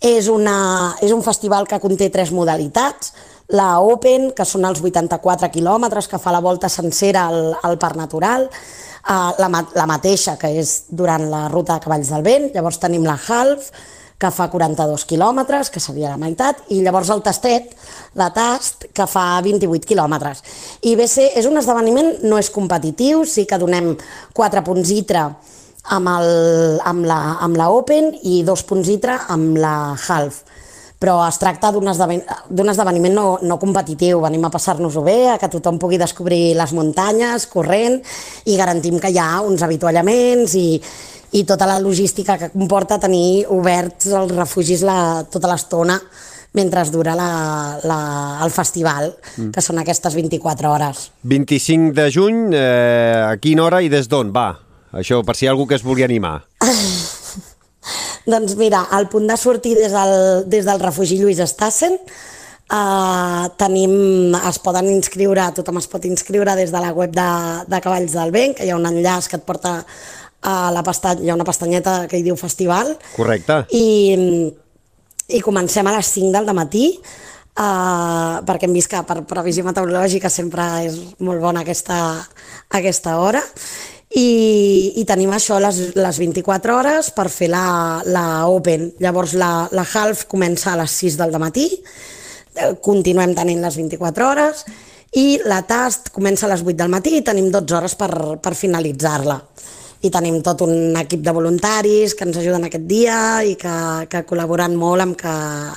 És, 0.00 0.30
una, 0.32 0.94
és 1.04 1.12
un 1.12 1.20
festival 1.26 1.68
que 1.68 1.80
conté 1.82 2.08
tres 2.14 2.32
modalitats, 2.32 3.12
la 3.48 3.78
Open, 3.78 4.32
que 4.34 4.44
són 4.46 4.66
els 4.66 4.80
84 4.82 5.50
quilòmetres, 5.54 6.08
que 6.10 6.18
fa 6.18 6.32
la 6.34 6.42
volta 6.42 6.70
sencera 6.72 7.26
al, 7.30 7.52
al 7.62 7.76
Parc 7.78 7.98
Natural, 7.98 8.48
uh, 8.48 9.34
la, 9.38 9.50
la 9.76 9.86
mateixa, 9.86 10.36
que 10.40 10.50
és 10.58 10.86
durant 10.90 11.28
la 11.30 11.46
ruta 11.52 11.76
de 11.76 11.84
Cavalls 11.84 12.10
del 12.10 12.26
Vent, 12.26 12.50
llavors 12.54 12.80
tenim 12.82 13.06
la 13.06 13.14
Half, 13.14 13.70
que 14.16 14.30
fa 14.32 14.46
42 14.48 15.04
quilòmetres, 15.04 15.68
que 15.70 15.80
seria 15.80 16.14
la 16.14 16.18
meitat, 16.20 16.62
i 16.72 16.80
llavors 16.80 17.10
el 17.12 17.20
tastet, 17.22 17.74
la 18.16 18.30
tast, 18.32 18.88
que 18.96 19.04
fa 19.06 19.26
28 19.44 19.86
quilòmetres. 19.86 20.40
I 20.88 20.96
bé 20.96 21.06
ser, 21.06 21.28
és 21.36 21.46
un 21.46 21.60
esdeveniment, 21.60 22.14
no 22.24 22.40
és 22.40 22.50
competitiu, 22.50 23.26
sí 23.28 23.44
que 23.44 23.60
donem 23.60 23.92
4 24.34 24.64
punts 24.64 24.90
ITRA 24.96 25.26
amb, 25.92 26.08
el, 26.16 26.30
amb, 26.82 27.04
la, 27.06 27.20
amb 27.44 27.60
la 27.60 27.68
Open 27.70 28.14
i 28.24 28.40
2 28.42 28.66
punts 28.66 28.88
ITRA 28.96 29.20
amb 29.36 29.60
la 29.60 29.76
Half 30.08 30.42
però 30.98 31.18
es 31.26 31.36
tracta 31.40 31.70
d'un 31.74 31.90
esdeven 31.92 32.22
d'un 32.48 32.72
esdeveniment 32.72 33.14
no, 33.14 33.26
no 33.42 33.58
competitiu, 33.60 34.22
venim 34.24 34.46
a 34.46 34.52
passar-nos-ho 34.52 35.02
bé, 35.04 35.18
a 35.32 35.36
que 35.40 35.50
tothom 35.52 35.80
pugui 35.82 35.98
descobrir 36.00 36.54
les 36.56 36.72
muntanyes 36.76 37.48
corrent 37.52 38.00
i 38.46 38.56
garantim 38.56 39.00
que 39.02 39.12
hi 39.12 39.20
ha 39.20 39.42
uns 39.44 39.64
avituallaments 39.66 40.56
i, 40.56 40.68
i 41.36 41.44
tota 41.44 41.68
la 41.68 41.80
logística 41.82 42.38
que 42.40 42.52
comporta 42.54 43.00
tenir 43.02 43.44
oberts 43.52 44.08
els 44.08 44.32
refugis 44.36 44.86
la, 44.86 45.26
tota 45.30 45.52
l'estona 45.52 46.00
mentre 46.56 46.82
dura 46.88 47.12
la, 47.14 47.78
la, 47.84 47.98
el 48.44 48.50
festival, 48.50 49.10
mm. 49.36 49.50
que 49.52 49.60
són 49.60 49.82
aquestes 49.82 50.14
24 50.16 50.70
hores. 50.72 51.02
25 51.28 51.92
de 51.92 52.06
juny, 52.14 52.38
eh, 52.56 53.26
a 53.26 53.36
quina 53.42 53.66
hora 53.66 53.82
i 53.84 53.92
des 53.92 54.08
d'on? 54.08 54.32
Va, 54.32 54.48
això, 54.96 55.20
per 55.20 55.36
si 55.36 55.44
hi 55.44 55.50
ha 55.50 55.52
algú 55.52 55.68
que 55.68 55.76
es 55.76 55.84
vulgui 55.84 56.06
animar. 56.08 56.38
Doncs 58.26 58.56
mira, 58.58 58.82
el 58.98 59.06
punt 59.06 59.28
de 59.30 59.36
sortir 59.38 59.76
des 59.78 59.92
del, 59.94 60.48
des 60.50 60.66
del 60.66 60.80
refugi 60.82 61.20
Lluís 61.20 61.38
Estassen, 61.44 61.94
uh, 62.74 63.46
tenim, 63.58 64.34
es 64.34 64.58
poden 64.64 64.90
inscriure, 64.90 65.44
tothom 65.54 65.78
es 65.78 65.86
pot 65.90 66.04
inscriure 66.10 66.56
des 66.58 66.74
de 66.74 66.82
la 66.82 66.90
web 66.96 67.14
de, 67.14 67.28
de 67.70 67.80
Cavalls 67.84 68.16
del 68.18 68.34
Vent, 68.34 68.56
que 68.58 68.66
hi 68.66 68.72
ha 68.74 68.80
un 68.80 68.88
enllaç 68.90 69.30
que 69.30 69.38
et 69.38 69.46
porta 69.46 69.78
a 70.42 70.56
la 70.74 70.82
pestanya, 70.86 71.22
hi 71.22 71.30
ha 71.30 71.38
una 71.38 71.46
pestanyeta 71.46 71.94
que 72.10 72.18
hi 72.18 72.26
diu 72.26 72.36
festival, 72.40 72.96
Correcte. 73.14 73.62
i, 73.78 74.50
i 75.30 75.42
comencem 75.46 75.86
a 75.86 75.94
les 75.94 76.10
5 76.18 76.34
del 76.34 76.54
matí, 76.58 76.88
uh, 77.62 78.42
perquè 78.46 78.66
hem 78.66 78.74
vist 78.74 78.90
que 78.90 79.06
per 79.06 79.20
previsió 79.30 79.62
meteorològica 79.66 80.30
sempre 80.34 80.66
és 80.90 80.98
molt 81.22 81.42
bona 81.46 81.62
aquesta, 81.62 82.00
aquesta 82.74 83.20
hora, 83.22 83.46
i, 84.16 84.96
i 84.96 85.04
tenim 85.04 85.32
això 85.36 85.58
les, 85.60 85.78
les 85.96 86.18
24 86.22 86.74
hores 86.76 87.10
per 87.12 87.28
fer 87.32 87.50
la, 87.52 88.00
la 88.08 88.26
Open. 88.48 88.88
Llavors 89.02 89.36
la, 89.36 89.68
la 89.76 89.84
Half 89.84 90.24
comença 90.30 90.72
a 90.72 90.80
les 90.80 90.94
6 91.04 91.18
del 91.20 91.36
matí, 91.42 91.68
eh, 92.56 92.72
continuem 92.82 93.34
tenint 93.36 93.60
les 93.64 93.76
24 93.76 94.28
hores, 94.30 94.64
i 95.16 95.38
la 95.44 95.62
Tast 95.68 96.10
comença 96.16 96.46
a 96.46 96.52
les 96.54 96.64
8 96.64 96.76
del 96.80 96.92
matí 96.92 97.16
i 97.18 97.24
tenim 97.24 97.50
12 97.52 97.76
hores 97.76 97.96
per, 97.96 98.10
per 98.40 98.54
finalitzar-la. 98.56 99.38
I 100.04 100.10
tenim 100.12 100.42
tot 100.44 100.62
un 100.64 100.96
equip 101.00 101.22
de 101.24 101.32
voluntaris 101.32 102.14
que 102.14 102.26
ens 102.28 102.36
ajuden 102.40 102.66
aquest 102.68 102.84
dia 102.88 103.18
i 103.44 103.56
que, 103.60 103.76
que 104.12 104.24
col·laboren 104.28 104.76
molt 104.76 105.04
amb 105.04 105.16
que, 105.18 105.32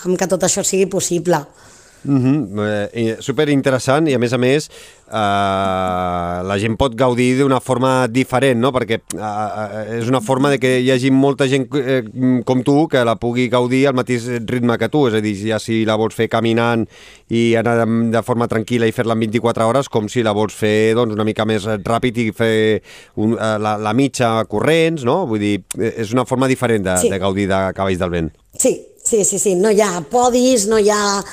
amb 0.06 0.20
que 0.20 0.28
tot 0.32 0.44
això 0.48 0.64
sigui 0.64 0.90
possible. 0.92 1.40
Mm 2.04 2.20
-hmm. 2.24 2.90
eh, 2.94 3.18
super 3.20 3.50
interessant 3.50 4.08
i 4.08 4.14
a 4.14 4.20
més 4.20 4.34
a 4.34 4.38
més 4.38 4.70
eh, 5.12 6.44
la 6.48 6.58
gent 6.60 6.78
pot 6.78 6.96
gaudir 6.96 7.38
d'una 7.40 7.60
forma 7.60 8.08
diferent, 8.08 8.60
no? 8.60 8.72
perquè 8.72 9.00
eh, 9.00 9.98
és 10.00 10.08
una 10.08 10.22
forma 10.22 10.50
de 10.50 10.60
que 10.60 10.80
hi 10.80 10.92
hagi 10.92 11.12
molta 11.12 11.48
gent 11.48 11.68
eh, 11.76 12.04
com 12.46 12.64
tu 12.64 12.88
que 12.88 13.04
la 13.06 13.16
pugui 13.16 13.50
gaudir 13.50 13.88
al 13.88 13.98
mateix 13.98 14.28
ritme 14.48 14.78
que 14.78 14.90
tu, 14.90 15.08
és 15.08 15.18
a 15.18 15.22
dir, 15.22 15.36
ja 15.36 15.60
si 15.60 15.84
la 15.86 15.98
vols 16.00 16.16
fer 16.16 16.30
caminant 16.30 16.88
i 17.30 17.56
anar 17.60 17.76
de, 17.86 17.88
de 18.12 18.24
forma 18.24 18.48
tranquil·la 18.48 18.88
i 18.88 18.96
fer-la 18.96 19.14
en 19.14 19.20
24 19.20 19.68
hores, 19.68 19.90
com 19.90 20.08
si 20.10 20.24
la 20.24 20.32
vols 20.32 20.54
fer 20.54 20.96
doncs, 20.96 21.14
una 21.14 21.26
mica 21.28 21.46
més 21.46 21.66
ràpid 21.66 22.18
i 22.18 22.32
fer 22.32 22.82
un, 23.16 23.34
eh, 23.34 23.58
la, 23.60 23.78
la 23.78 23.94
mitja 23.94 24.46
corrents, 24.50 25.04
no? 25.04 25.26
Vull 25.30 25.40
dir, 25.40 25.56
eh, 25.78 25.96
és 26.04 26.14
una 26.14 26.26
forma 26.26 26.48
diferent 26.48 26.86
de, 26.86 26.98
Sí. 27.00 27.10
de 27.10 27.20
gaudir 27.20 27.48
de 27.48 27.74
cavalls 27.76 28.00
del 28.00 28.10
vent. 28.10 28.32
Sí, 28.58 28.74
sí, 29.04 29.24
sí, 29.26 29.40
sí, 29.40 29.56
no 29.56 29.72
hi 29.72 29.82
ha 29.82 30.02
podis, 30.10 30.68
no 30.68 30.80
hi 30.80 30.90
ha, 30.90 31.24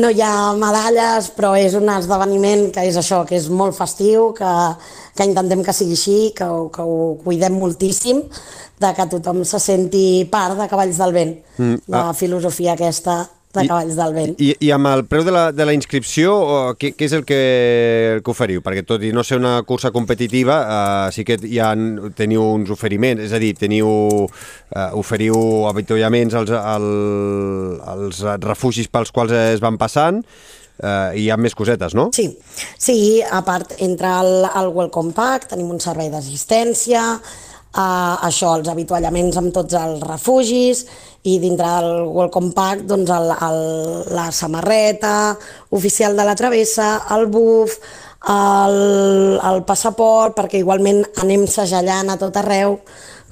no 0.00 0.08
hi 0.10 0.22
ha 0.24 0.52
medalles, 0.56 1.28
però 1.36 1.52
és 1.58 1.74
un 1.76 1.90
esdeveniment 1.92 2.70
que 2.72 2.84
és 2.88 2.96
això, 2.96 3.22
que 3.28 3.36
és 3.36 3.48
molt 3.52 3.76
festiu, 3.76 4.30
que, 4.36 4.52
que 5.16 5.26
intentem 5.28 5.64
que 5.64 5.74
sigui 5.76 5.98
així, 5.98 6.18
que, 6.36 6.48
que 6.72 6.86
ho 6.86 7.14
cuidem 7.24 7.58
moltíssim, 7.60 8.22
de 8.82 8.90
que 8.96 9.08
tothom 9.12 9.44
se 9.46 9.60
senti 9.62 10.24
part 10.32 10.56
de 10.58 10.68
Cavalls 10.70 10.98
del 10.98 11.14
Vent, 11.14 11.38
Mm, 11.58 11.64
mm, 11.64 11.80
la 11.92 12.08
ah. 12.08 12.12
filosofia 12.16 12.72
aquesta 12.72 13.26
de 13.52 13.66
Cavalls 13.68 13.96
del 13.98 14.14
Vent. 14.16 14.34
I, 14.42 14.52
I 14.66 14.70
amb 14.74 14.88
el 14.90 15.04
preu 15.10 15.24
de 15.26 15.34
la, 15.34 15.44
de 15.52 15.66
la 15.68 15.74
inscripció, 15.76 16.34
què, 16.80 16.92
què 16.96 17.08
és 17.08 17.16
el 17.16 17.26
que, 17.28 17.40
el 18.16 18.22
que 18.24 18.32
oferiu? 18.32 18.62
Perquè 18.64 18.84
tot 18.88 19.04
i 19.04 19.12
no 19.14 19.24
ser 19.26 19.40
una 19.40 19.58
cursa 19.68 19.92
competitiva, 19.94 20.58
eh, 20.62 21.12
sí 21.14 21.26
que 21.28 21.38
ha, 21.62 21.72
teniu 22.18 22.46
uns 22.54 22.72
oferiments, 22.72 23.24
és 23.28 23.36
a 23.36 23.42
dir, 23.42 23.52
teniu, 23.58 23.92
eh, 24.72 24.88
oferiu 24.98 25.68
avituallaments 25.70 26.38
als, 26.40 26.54
al, 26.56 26.88
als 27.94 28.24
refugis 28.46 28.90
pels 28.92 29.12
quals 29.14 29.36
es 29.36 29.62
van 29.62 29.78
passant, 29.80 30.22
eh, 30.82 31.18
i 31.18 31.26
hi 31.26 31.30
ha 31.30 31.38
més 31.40 31.56
cosetes, 31.58 31.96
no? 31.98 32.10
Sí, 32.16 32.28
sí, 32.78 32.98
a 33.22 33.42
part, 33.46 33.76
entre 33.84 34.10
el, 34.22 34.34
el 34.48 34.72
Welcome 34.74 35.14
Pack 35.16 35.50
tenim 35.52 35.70
un 35.74 35.80
servei 35.82 36.10
d'assistència, 36.12 37.04
uh, 37.76 38.26
això, 38.26 38.56
els 38.58 38.68
avituallaments 38.72 39.38
amb 39.40 39.52
tots 39.54 39.76
els 39.78 40.02
refugis, 40.06 40.84
i 41.22 41.38
dintre 41.38 41.68
del 41.68 42.06
Welcome 42.10 42.50
Pack, 42.56 42.82
doncs, 42.90 43.10
el, 43.14 43.30
el, 43.30 43.60
la 44.16 44.30
samarreta 44.34 45.36
oficial 45.70 46.16
de 46.18 46.26
la 46.26 46.34
travessa, 46.34 46.96
el 47.14 47.28
buf, 47.30 47.78
el, 48.28 49.38
el 49.38 49.62
passaport, 49.66 50.34
perquè 50.38 50.60
igualment 50.62 51.02
anem 51.22 51.46
segellant 51.50 52.10
a 52.10 52.18
tot 52.18 52.36
arreu, 52.42 52.76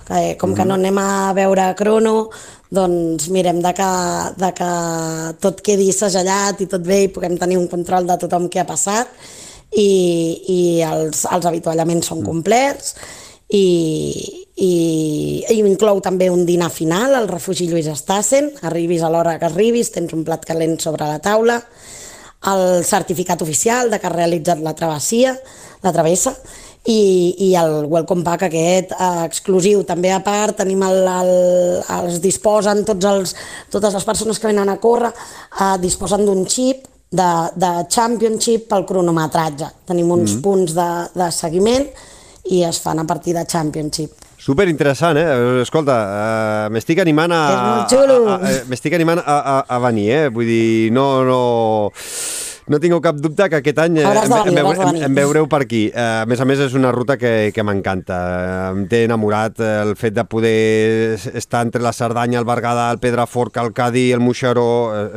que, 0.06 0.22
com 0.38 0.54
que 0.54 0.66
no 0.66 0.78
anem 0.78 0.98
a 1.02 1.10
veure 1.34 1.68
crono, 1.78 2.30
doncs 2.70 3.26
mirem 3.34 3.58
de 3.62 3.72
que, 3.74 3.90
de 4.38 4.50
que 4.54 4.70
tot 5.42 5.62
quedi 5.66 5.90
segellat 5.94 6.62
i 6.62 6.68
tot 6.70 6.84
bé 6.86 7.04
i 7.04 7.10
puguem 7.10 7.34
tenir 7.38 7.58
un 7.58 7.66
control 7.70 8.06
de 8.06 8.18
tothom 8.22 8.46
que 8.50 8.62
ha 8.62 8.68
passat. 8.68 9.10
I, 9.70 9.90
i 10.50 10.60
els, 10.82 11.22
els 11.30 11.44
avituallaments 11.46 12.08
són 12.10 12.24
complets 12.26 12.96
i, 13.50 13.66
i, 14.56 14.72
i 15.50 15.58
inclou 15.60 16.00
també 16.04 16.30
un 16.30 16.44
dinar 16.46 16.70
final 16.72 17.16
al 17.16 17.28
refugi 17.30 17.68
Lluís 17.70 17.90
Estassen, 17.90 18.52
arribis 18.66 19.02
a 19.02 19.10
l'hora 19.12 19.38
que 19.40 19.48
arribis, 19.48 19.92
tens 19.94 20.14
un 20.16 20.24
plat 20.26 20.44
calent 20.46 20.78
sobre 20.82 21.08
la 21.08 21.20
taula, 21.22 21.60
el 22.50 22.84
certificat 22.88 23.42
oficial 23.42 23.90
de 23.90 23.98
que 24.00 24.08
has 24.08 24.16
realitzat 24.16 24.60
la 24.64 24.74
travessia, 24.76 25.34
la 25.82 25.92
travessa, 25.92 26.34
i, 26.88 27.34
i 27.44 27.48
el 27.60 27.84
Welcome 27.90 28.24
Pack 28.24 28.46
aquest 28.48 28.94
eh, 28.94 29.08
exclusiu. 29.26 29.82
També 29.88 30.12
a 30.14 30.22
part 30.24 30.60
tenim 30.62 30.82
el, 30.86 31.02
el, 31.04 31.32
els 31.98 32.20
disposen 32.22 32.84
tots 32.88 33.08
els, 33.10 33.34
totes 33.72 33.96
les 33.96 34.06
persones 34.08 34.40
que 34.40 34.48
venen 34.48 34.72
a 34.72 34.78
córrer, 34.80 35.12
eh, 35.12 35.74
disposen 35.82 36.24
d'un 36.28 36.46
xip 36.48 36.86
de, 37.10 37.32
de 37.58 37.72
Championship 37.90 38.68
pel 38.70 38.86
cronometratge. 38.88 39.68
Tenim 39.90 40.14
uns 40.14 40.38
mm. 40.38 40.42
punts 40.46 40.76
de, 40.76 40.88
de 41.18 41.28
seguiment 41.34 41.90
i 42.50 42.62
es 42.66 42.80
fan 42.82 42.98
a 42.98 43.06
partir 43.06 43.34
de 43.36 43.44
Championship. 43.46 44.12
Super 44.40 44.64
interessant, 44.72 45.18
eh? 45.20 45.60
Escolta, 45.60 45.96
uh, 46.00 46.70
m'estic 46.72 46.98
animant 47.02 47.32
a... 47.36 47.40
És 47.52 47.60
molt 47.66 47.92
xulo. 47.92 48.16
a- 48.32 48.62
M'estic 48.70 48.94
animant 48.96 49.20
a, 49.20 49.36
a, 49.36 49.56
a 49.68 49.78
venir, 49.84 50.06
eh? 50.16 50.22
Vull 50.32 50.48
dir, 50.48 50.90
no... 50.96 51.08
no... 51.28 51.40
No 52.68 52.78
tingueu 52.78 53.00
cap 53.00 53.16
dubte 53.16 53.48
que 53.48 53.60
aquest 53.60 53.78
any 53.82 53.98
eh, 53.98 54.04
em, 54.04 54.34
em, 54.52 54.58
em, 54.58 55.02
em 55.06 55.14
veureu 55.16 55.48
per 55.50 55.62
aquí. 55.64 55.86
Eh, 55.94 56.06
a 56.22 56.26
més 56.28 56.40
a 56.40 56.46
més, 56.48 56.60
és 56.60 56.74
una 56.76 56.92
ruta 56.92 57.16
que, 57.16 57.50
que 57.54 57.64
m'encanta. 57.66 58.18
Eh, 58.20 58.48
Em 58.70 58.84
té 58.90 59.04
enamorat 59.06 59.58
el 59.64 59.94
fet 59.98 60.14
de 60.14 60.24
poder 60.28 61.18
estar 61.34 61.64
entre 61.66 61.82
la 61.82 61.92
Cerdanya, 61.96 62.38
el 62.38 62.46
Berguedà, 62.48 62.90
el 62.92 63.00
Pedraforca, 63.02 63.64
el 63.64 63.72
Cadí, 63.76 64.10
el 64.12 64.20
Moixeró, 64.22 64.66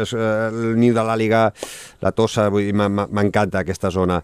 el 0.08 0.74
niu 0.80 0.96
de 0.96 1.04
l'Àliga, 1.06 1.44
la 2.04 2.12
Tossa, 2.16 2.50
m'encanta 2.50 3.62
aquesta 3.62 3.92
zona. 3.94 4.22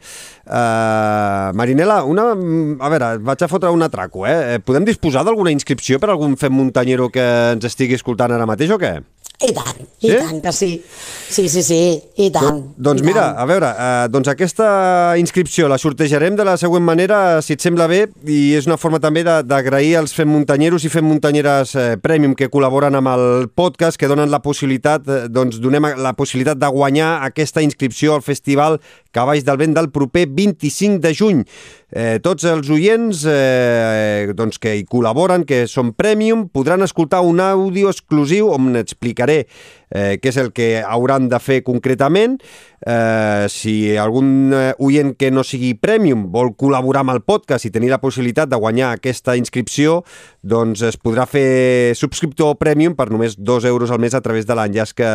Uh, 0.49 1.53
Marinela, 1.57 2.01
una, 2.09 2.31
a 2.33 2.91
veure, 2.91 3.11
vaig 3.25 3.45
a 3.45 3.51
fotre 3.51 3.71
un 3.73 3.85
atraco, 3.85 4.25
eh? 4.27 4.59
Podem 4.65 4.88
disposar 4.88 5.23
d'alguna 5.27 5.53
inscripció 5.53 5.99
per 6.01 6.09
algun 6.13 6.35
fem 6.39 6.53
muntanyero 6.55 7.09
que 7.13 7.25
ens 7.53 7.69
estigui 7.69 7.99
escoltant 7.99 8.33
ara 8.35 8.49
mateix 8.49 8.73
o 8.73 8.79
què? 8.81 8.97
I 9.41 9.53
tant, 9.55 9.77
i 10.03 10.10
Sí? 10.10 10.15
tant 10.19 10.41
que 10.43 10.51
sí. 10.51 10.84
Sí, 11.29 11.48
sí, 11.48 11.62
sí, 11.63 11.77
i 12.17 12.25
tant. 12.29 12.74
Doncs 12.75 13.00
i 13.01 13.05
mira, 13.05 13.22
tant. 13.29 13.38
a 13.39 13.46
veure, 13.46 13.69
eh, 13.72 14.08
doncs 14.12 14.27
aquesta 14.27 15.15
inscripció 15.17 15.69
la 15.69 15.77
sortejarem 15.77 16.36
de 16.36 16.43
la 16.43 16.58
següent 16.58 16.84
manera, 16.84 17.41
si 17.41 17.53
et 17.53 17.62
sembla 17.62 17.88
bé, 17.88 18.10
i 18.27 18.53
és 18.58 18.67
una 18.67 18.75
forma 18.77 19.00
també 19.00 19.24
de- 19.24 19.43
d'agrair 19.43 19.96
als 19.98 20.13
fem 20.13 20.27
muntanyeros 20.27 20.84
i 20.84 20.89
fem 20.89 21.05
muntanyeres 21.05 21.74
eh, 21.75 21.96
Premium 22.01 22.36
que 22.36 22.50
col·laboren 22.51 22.96
amb 23.00 23.08
el 23.08 23.48
podcast, 23.55 23.96
que 23.98 24.08
donen 24.12 24.29
la 24.29 24.41
possibilitat, 24.41 25.08
eh, 25.08 25.27
doncs 25.29 25.62
donem 25.62 25.88
la 25.96 26.13
possibilitat 26.13 26.58
de 26.58 26.67
guanyar 26.67 27.24
aquesta 27.24 27.62
inscripció 27.62 28.15
al 28.15 28.22
festival 28.22 28.81
Cavalls 29.12 29.46
del 29.46 29.58
Vent 29.58 29.74
del 29.74 29.89
proper 29.89 30.27
25 30.27 31.00
de 31.00 31.13
juny. 31.15 31.46
Eh, 31.89 32.19
tots 32.22 32.46
els 32.46 32.69
oients 32.69 33.24
eh, 33.25 34.29
doncs 34.38 34.62
que 34.62 34.75
hi 34.77 34.86
col·laboren, 34.86 35.41
que 35.50 35.63
són 35.65 35.96
Premium, 35.98 36.46
podran 36.53 36.86
escoltar 36.86 37.24
un 37.25 37.41
àudio 37.41 37.89
exclusiu 37.89 38.51
on 38.53 38.75
explicaré 38.77 39.39
eh, 39.89 40.19
què 40.22 40.29
és 40.29 40.38
el 40.38 40.51
que 40.53 40.69
hauran 40.86 41.29
de 41.31 41.39
fer 41.41 41.63
concretament. 41.65 42.38
Eh, 42.86 43.50
si 43.50 43.98
algun 43.98 44.53
eh, 44.53 44.69
oient 44.86 45.15
que 45.17 45.31
no 45.34 45.41
sigui 45.43 45.74
Premium 45.81 46.29
vol 46.31 46.53
col·laborar 46.53 47.01
amb 47.01 47.15
el 47.17 47.24
podcast 47.25 47.65
i 47.65 47.74
tenir 47.74 47.89
la 47.89 48.00
possibilitat 48.00 48.53
de 48.53 48.62
guanyar 48.62 48.93
aquesta 48.93 49.34
inscripció, 49.39 50.03
doncs 50.46 50.86
es 50.86 51.00
podrà 51.01 51.25
fer 51.25 51.98
subscriptor 51.98 52.60
Premium 52.62 52.93
per 52.96 53.10
només 53.10 53.34
2 53.36 53.65
euros 53.65 53.89
al 53.89 54.00
mes 54.00 54.13
a 54.13 54.22
través 54.22 54.46
de 54.46 54.55
l'enllaç 54.55 54.93
que 54.93 55.12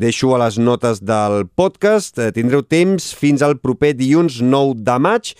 deixo 0.00 0.32
a 0.34 0.40
les 0.46 0.56
notes 0.56 1.04
del 1.04 1.44
podcast. 1.52 2.16
Eh, 2.16 2.32
tindreu 2.32 2.64
temps 2.64 3.12
fins 3.12 3.44
al 3.44 3.60
proper 3.60 3.92
dilluns 3.98 4.40
9 4.40 4.80
de 4.88 5.02
maig 5.04 5.36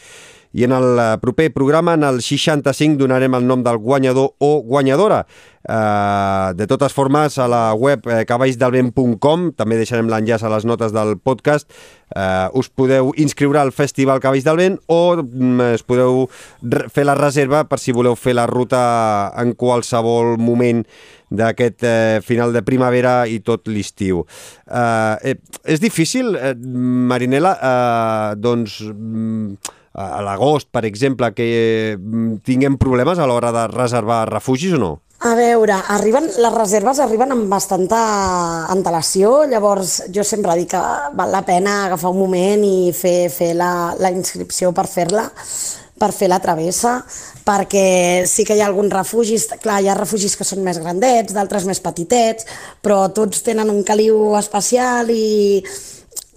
i 0.53 0.65
en 0.65 0.73
el 0.73 0.99
eh, 0.99 1.19
proper 1.21 1.53
programa, 1.53 1.95
en 1.95 2.05
el 2.05 2.23
65, 2.23 2.99
donarem 3.01 3.35
el 3.35 3.47
nom 3.47 3.63
del 3.65 3.79
guanyador 3.79 4.35
o 4.39 4.59
guanyadora. 4.63 5.27
Uh, 5.69 6.55
de 6.57 6.65
totes 6.65 6.95
formes, 6.97 7.35
a 7.37 7.45
la 7.51 7.75
web 7.77 8.07
eh, 8.09 8.23
cavalls.delvent.com, 8.25 9.51
també 9.59 9.77
deixarem 9.77 10.09
l'enllaç 10.09 10.47
a 10.47 10.53
les 10.55 10.65
notes 10.65 10.95
del 10.97 11.19
podcast, 11.21 11.69
uh, 12.17 12.49
us 12.57 12.71
podeu 12.73 13.11
inscriure 13.21 13.61
al 13.61 13.75
Festival 13.77 14.23
Cavalls 14.23 14.47
del 14.47 14.57
Vent 14.57 14.79
o 14.89 15.19
mm, 15.19 15.75
es 15.75 15.85
podeu 15.85 16.25
fer 16.95 17.05
la 17.05 17.19
reserva 17.19 17.67
per 17.69 17.77
si 17.83 17.93
voleu 17.93 18.17
fer 18.17 18.39
la 18.39 18.47
ruta 18.49 18.81
en 19.37 19.53
qualsevol 19.61 20.39
moment 20.41 20.87
d'aquest 21.31 21.85
eh, 21.85 22.21
final 22.25 22.53
de 22.53 22.63
primavera 22.65 23.27
i 23.29 23.39
tot 23.45 23.69
l'estiu. 23.69 24.25
Eh, 24.65 25.33
eh, 25.33 25.37
és 25.65 25.81
difícil, 25.81 26.35
eh, 26.37 26.55
Marinela, 26.57 27.55
doncs, 28.41 28.81
mm, 28.89 29.77
a 29.99 30.23
l'agost, 30.23 30.71
per 30.71 30.85
exemple, 30.87 31.33
que 31.35 31.97
mm, 31.99 32.41
tinguem 32.47 32.79
problemes 32.79 33.19
a 33.19 33.27
l'hora 33.27 33.53
de 33.53 33.67
reservar 33.73 34.25
refugis 34.31 34.79
o 34.79 34.83
no? 34.83 34.95
A 35.19 35.33
veure, 35.35 35.75
arriben, 35.91 36.29
les 36.31 36.55
reserves 36.55 37.01
arriben 37.03 37.35
amb 37.35 37.49
bastanta 37.51 37.99
antelació, 38.71 39.49
llavors 39.51 39.97
jo 40.15 40.23
sempre 40.23 40.55
dic 40.61 40.71
que 40.77 40.83
val 41.19 41.35
la 41.35 41.43
pena 41.43 41.73
agafar 41.89 42.13
un 42.15 42.21
moment 42.21 42.63
i 42.63 42.93
fer, 42.95 43.27
fer 43.35 43.51
la, 43.59 43.97
la 43.99 44.13
inscripció 44.15 44.71
per 44.77 44.87
fer-la, 44.87 45.25
per 45.99 46.13
fer 46.15 46.29
la 46.31 46.39
travessa, 46.39 47.01
perquè 47.43 48.23
sí 48.31 48.47
que 48.47 48.55
hi 48.55 48.63
ha 48.63 48.69
alguns 48.71 48.95
refugis, 48.95 49.49
clar, 49.59 49.81
hi 49.83 49.91
ha 49.91 49.99
refugis 49.99 50.39
que 50.39 50.47
són 50.47 50.63
més 50.63 50.79
grandets, 50.79 51.35
d'altres 51.35 51.67
més 51.67 51.83
petitets, 51.83 52.47
però 52.79 53.09
tots 53.11 53.43
tenen 53.43 53.75
un 53.75 53.83
caliu 53.83 54.37
especial 54.39 55.11
i 55.11 55.67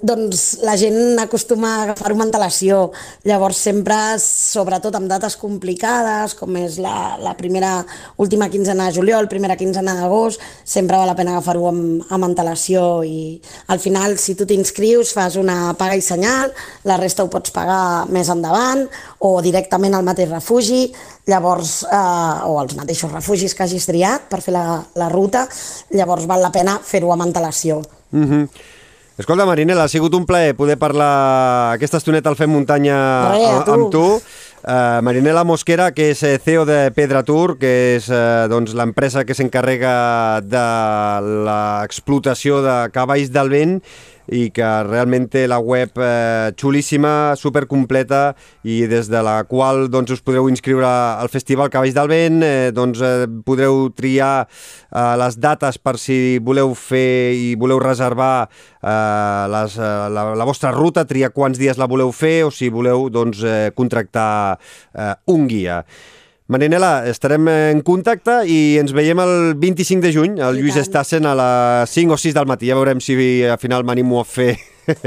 doncs 0.02 0.60
la 0.66 0.74
gent 0.80 1.20
acostuma 1.22 1.70
a 1.72 1.84
agafar-ho 1.86 2.16
amb 2.16 2.26
antelació. 2.26 2.90
Llavors 3.28 3.60
sempre, 3.62 3.96
sobretot 4.22 4.96
amb 4.98 5.10
dates 5.10 5.38
complicades, 5.40 6.34
com 6.40 6.58
és 6.58 6.80
la, 6.82 7.18
la 7.22 7.36
primera, 7.38 7.86
última 8.22 8.50
quinzena 8.50 8.90
de 8.90 8.98
juliol, 8.98 9.30
primera 9.32 9.58
quinzena 9.60 9.96
d'agost, 10.00 10.42
sempre 10.66 10.98
val 10.98 11.10
la 11.12 11.18
pena 11.18 11.38
agafar-ho 11.38 11.70
amb, 11.70 12.04
amb 12.10 12.28
antelació 12.32 13.04
i 13.06 13.40
al 13.68 13.80
final, 13.80 14.18
si 14.18 14.36
tu 14.36 14.48
t'inscrius, 14.50 15.14
fas 15.14 15.38
una 15.40 15.76
paga 15.78 15.96
i 15.96 16.04
senyal, 16.06 16.52
la 16.90 16.98
resta 17.00 17.24
ho 17.24 17.32
pots 17.32 17.54
pagar 17.54 18.10
més 18.10 18.30
endavant 18.34 18.88
o 19.22 19.38
directament 19.46 19.96
al 19.96 20.06
mateix 20.08 20.32
refugi, 20.34 20.84
llavors, 21.30 21.82
eh, 21.86 22.50
o 22.50 22.58
als 22.60 22.76
mateixos 22.80 23.14
refugis 23.14 23.54
que 23.56 23.66
hagis 23.68 23.88
triat 23.90 24.30
per 24.32 24.42
fer 24.42 24.58
la, 24.58 24.82
la 24.98 25.10
ruta, 25.14 25.48
llavors 25.94 26.28
val 26.30 26.42
la 26.42 26.54
pena 26.54 26.80
fer-ho 26.84 27.14
amb 27.14 27.30
antelació. 27.30 27.82
Mm 28.12 28.28
-hmm. 28.28 28.80
Escolta, 29.17 29.45
Marinela, 29.45 29.84
ha 29.86 29.91
sigut 29.91 30.13
un 30.17 30.26
plaer 30.26 30.56
poder 30.58 30.78
parlar 30.82 31.74
aquesta 31.76 32.00
estoneta 32.00 32.32
al 32.32 32.38
Fem 32.39 32.50
Muntanya 32.50 32.95
a- 33.30 33.63
tu. 33.65 33.71
amb 33.74 33.91
tu. 33.93 34.06
Uh, 34.62 35.02
Marinela 35.02 35.43
Mosquera, 35.43 35.88
que 35.91 36.12
és 36.13 36.19
eh, 36.24 36.38
CEO 36.38 36.65
de 36.69 36.91
Pedra 36.93 37.24
Tour, 37.26 37.56
que 37.58 37.95
és 37.97 38.06
uh, 38.13 38.45
doncs, 38.50 38.76
l'empresa 38.78 39.24
que 39.26 39.34
s'encarrega 39.34 40.41
de 40.45 40.65
l'explotació 41.47 42.60
de 42.62 42.76
cavalls 42.93 43.32
del 43.34 43.50
vent 43.50 43.80
i 44.29 44.49
que 44.53 44.69
realment 44.88 45.27
té 45.31 45.47
la 45.49 45.57
web 45.60 45.97
eh, 45.97 46.51
xulíssima, 46.60 47.34
supercompleta 47.39 48.36
i 48.63 48.81
des 48.91 49.10
de 49.12 49.21
la 49.25 49.39
qual 49.49 49.88
doncs, 49.91 50.13
us 50.13 50.23
podreu 50.25 50.49
inscriure 50.51 50.88
al 50.88 51.31
Festival 51.34 51.71
Cavalls 51.73 51.97
del 51.97 52.12
Vent, 52.12 52.39
eh, 52.45 52.69
doncs, 52.75 53.01
eh, 53.01 53.25
podreu 53.45 53.89
triar 53.97 54.45
eh, 54.45 55.15
les 55.21 55.39
dates 55.41 55.81
per 55.81 55.97
si 56.01 56.38
voleu 56.43 56.75
fer 56.77 57.34
i 57.34 57.51
voleu 57.60 57.81
reservar 57.81 58.47
eh, 58.47 59.43
les, 59.55 59.77
eh, 59.77 59.91
la, 60.13 60.31
la 60.38 60.47
vostra 60.47 60.71
ruta, 60.75 61.07
triar 61.10 61.34
quants 61.36 61.60
dies 61.60 61.81
la 61.81 61.89
voleu 61.89 62.13
fer 62.15 62.41
o 62.45 62.53
si 62.53 62.69
voleu 62.69 63.10
doncs, 63.10 63.43
eh, 63.43 63.69
contractar 63.75 64.57
eh, 64.93 65.13
un 65.34 65.47
guia. 65.49 65.84
Marinela, 66.47 67.06
estarem 67.08 67.47
en 67.47 67.82
contacte 67.86 68.41
i 68.49 68.77
ens 68.82 68.91
veiem 68.91 69.19
el 69.23 69.54
25 69.62 70.04
de 70.04 70.12
juny, 70.12 70.34
al 70.43 70.58
I 70.58 70.63
Lluís 70.63 70.75
tant. 70.75 70.84
Estassen 70.88 71.25
a 71.30 71.36
les 71.38 71.93
5 71.93 72.17
o 72.17 72.19
6 72.19 72.36
del 72.36 72.49
matí. 72.49 72.67
Ja 72.67 72.75
veurem 72.75 72.99
si 72.99 73.15
al 73.47 73.60
final 73.62 73.86
m'animo 73.88 74.19
a 74.19 74.25
fer 74.27 74.58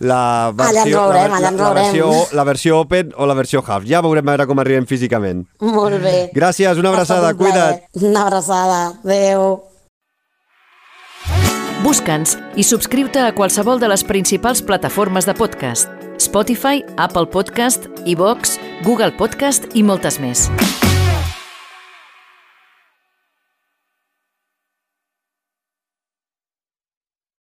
la 0.00 0.52
versió, 0.56 1.02
veurem, 1.10 1.34
la, 1.34 1.40
la, 1.40 1.50
veurem. 1.50 1.82
versió, 1.82 2.10
la 2.32 2.44
versió 2.48 2.80
open 2.80 3.12
o 3.16 3.26
la 3.28 3.34
versió 3.36 3.62
half. 3.66 3.84
Ja 3.88 4.00
veurem 4.00 4.24
a 4.24 4.36
veure 4.36 4.48
com 4.48 4.62
arribem 4.62 4.86
físicament. 4.88 5.44
Molt 5.60 6.00
bé. 6.00 6.30
Gràcies, 6.36 6.80
una 6.80 6.94
abraçada, 6.94 7.34
un 7.34 7.42
cuida't. 7.42 7.82
Una 8.00 8.24
abraçada, 8.24 8.80
adeu. 9.04 9.60
Busca'ns 11.84 12.38
i 12.56 12.64
subscriu-te 12.64 13.20
a 13.20 13.34
qualsevol 13.36 13.78
de 13.82 13.92
les 13.92 14.02
principals 14.06 14.64
plataformes 14.64 15.28
de 15.28 15.36
podcast. 15.36 16.05
Spotify, 16.26 16.82
Apple 16.96 17.26
Podcast, 17.30 17.88
iVox, 18.04 18.58
Google 18.84 19.12
Podcast 19.14 19.70
i 19.74 19.86
moltes 19.86 20.20
més. 20.22 20.50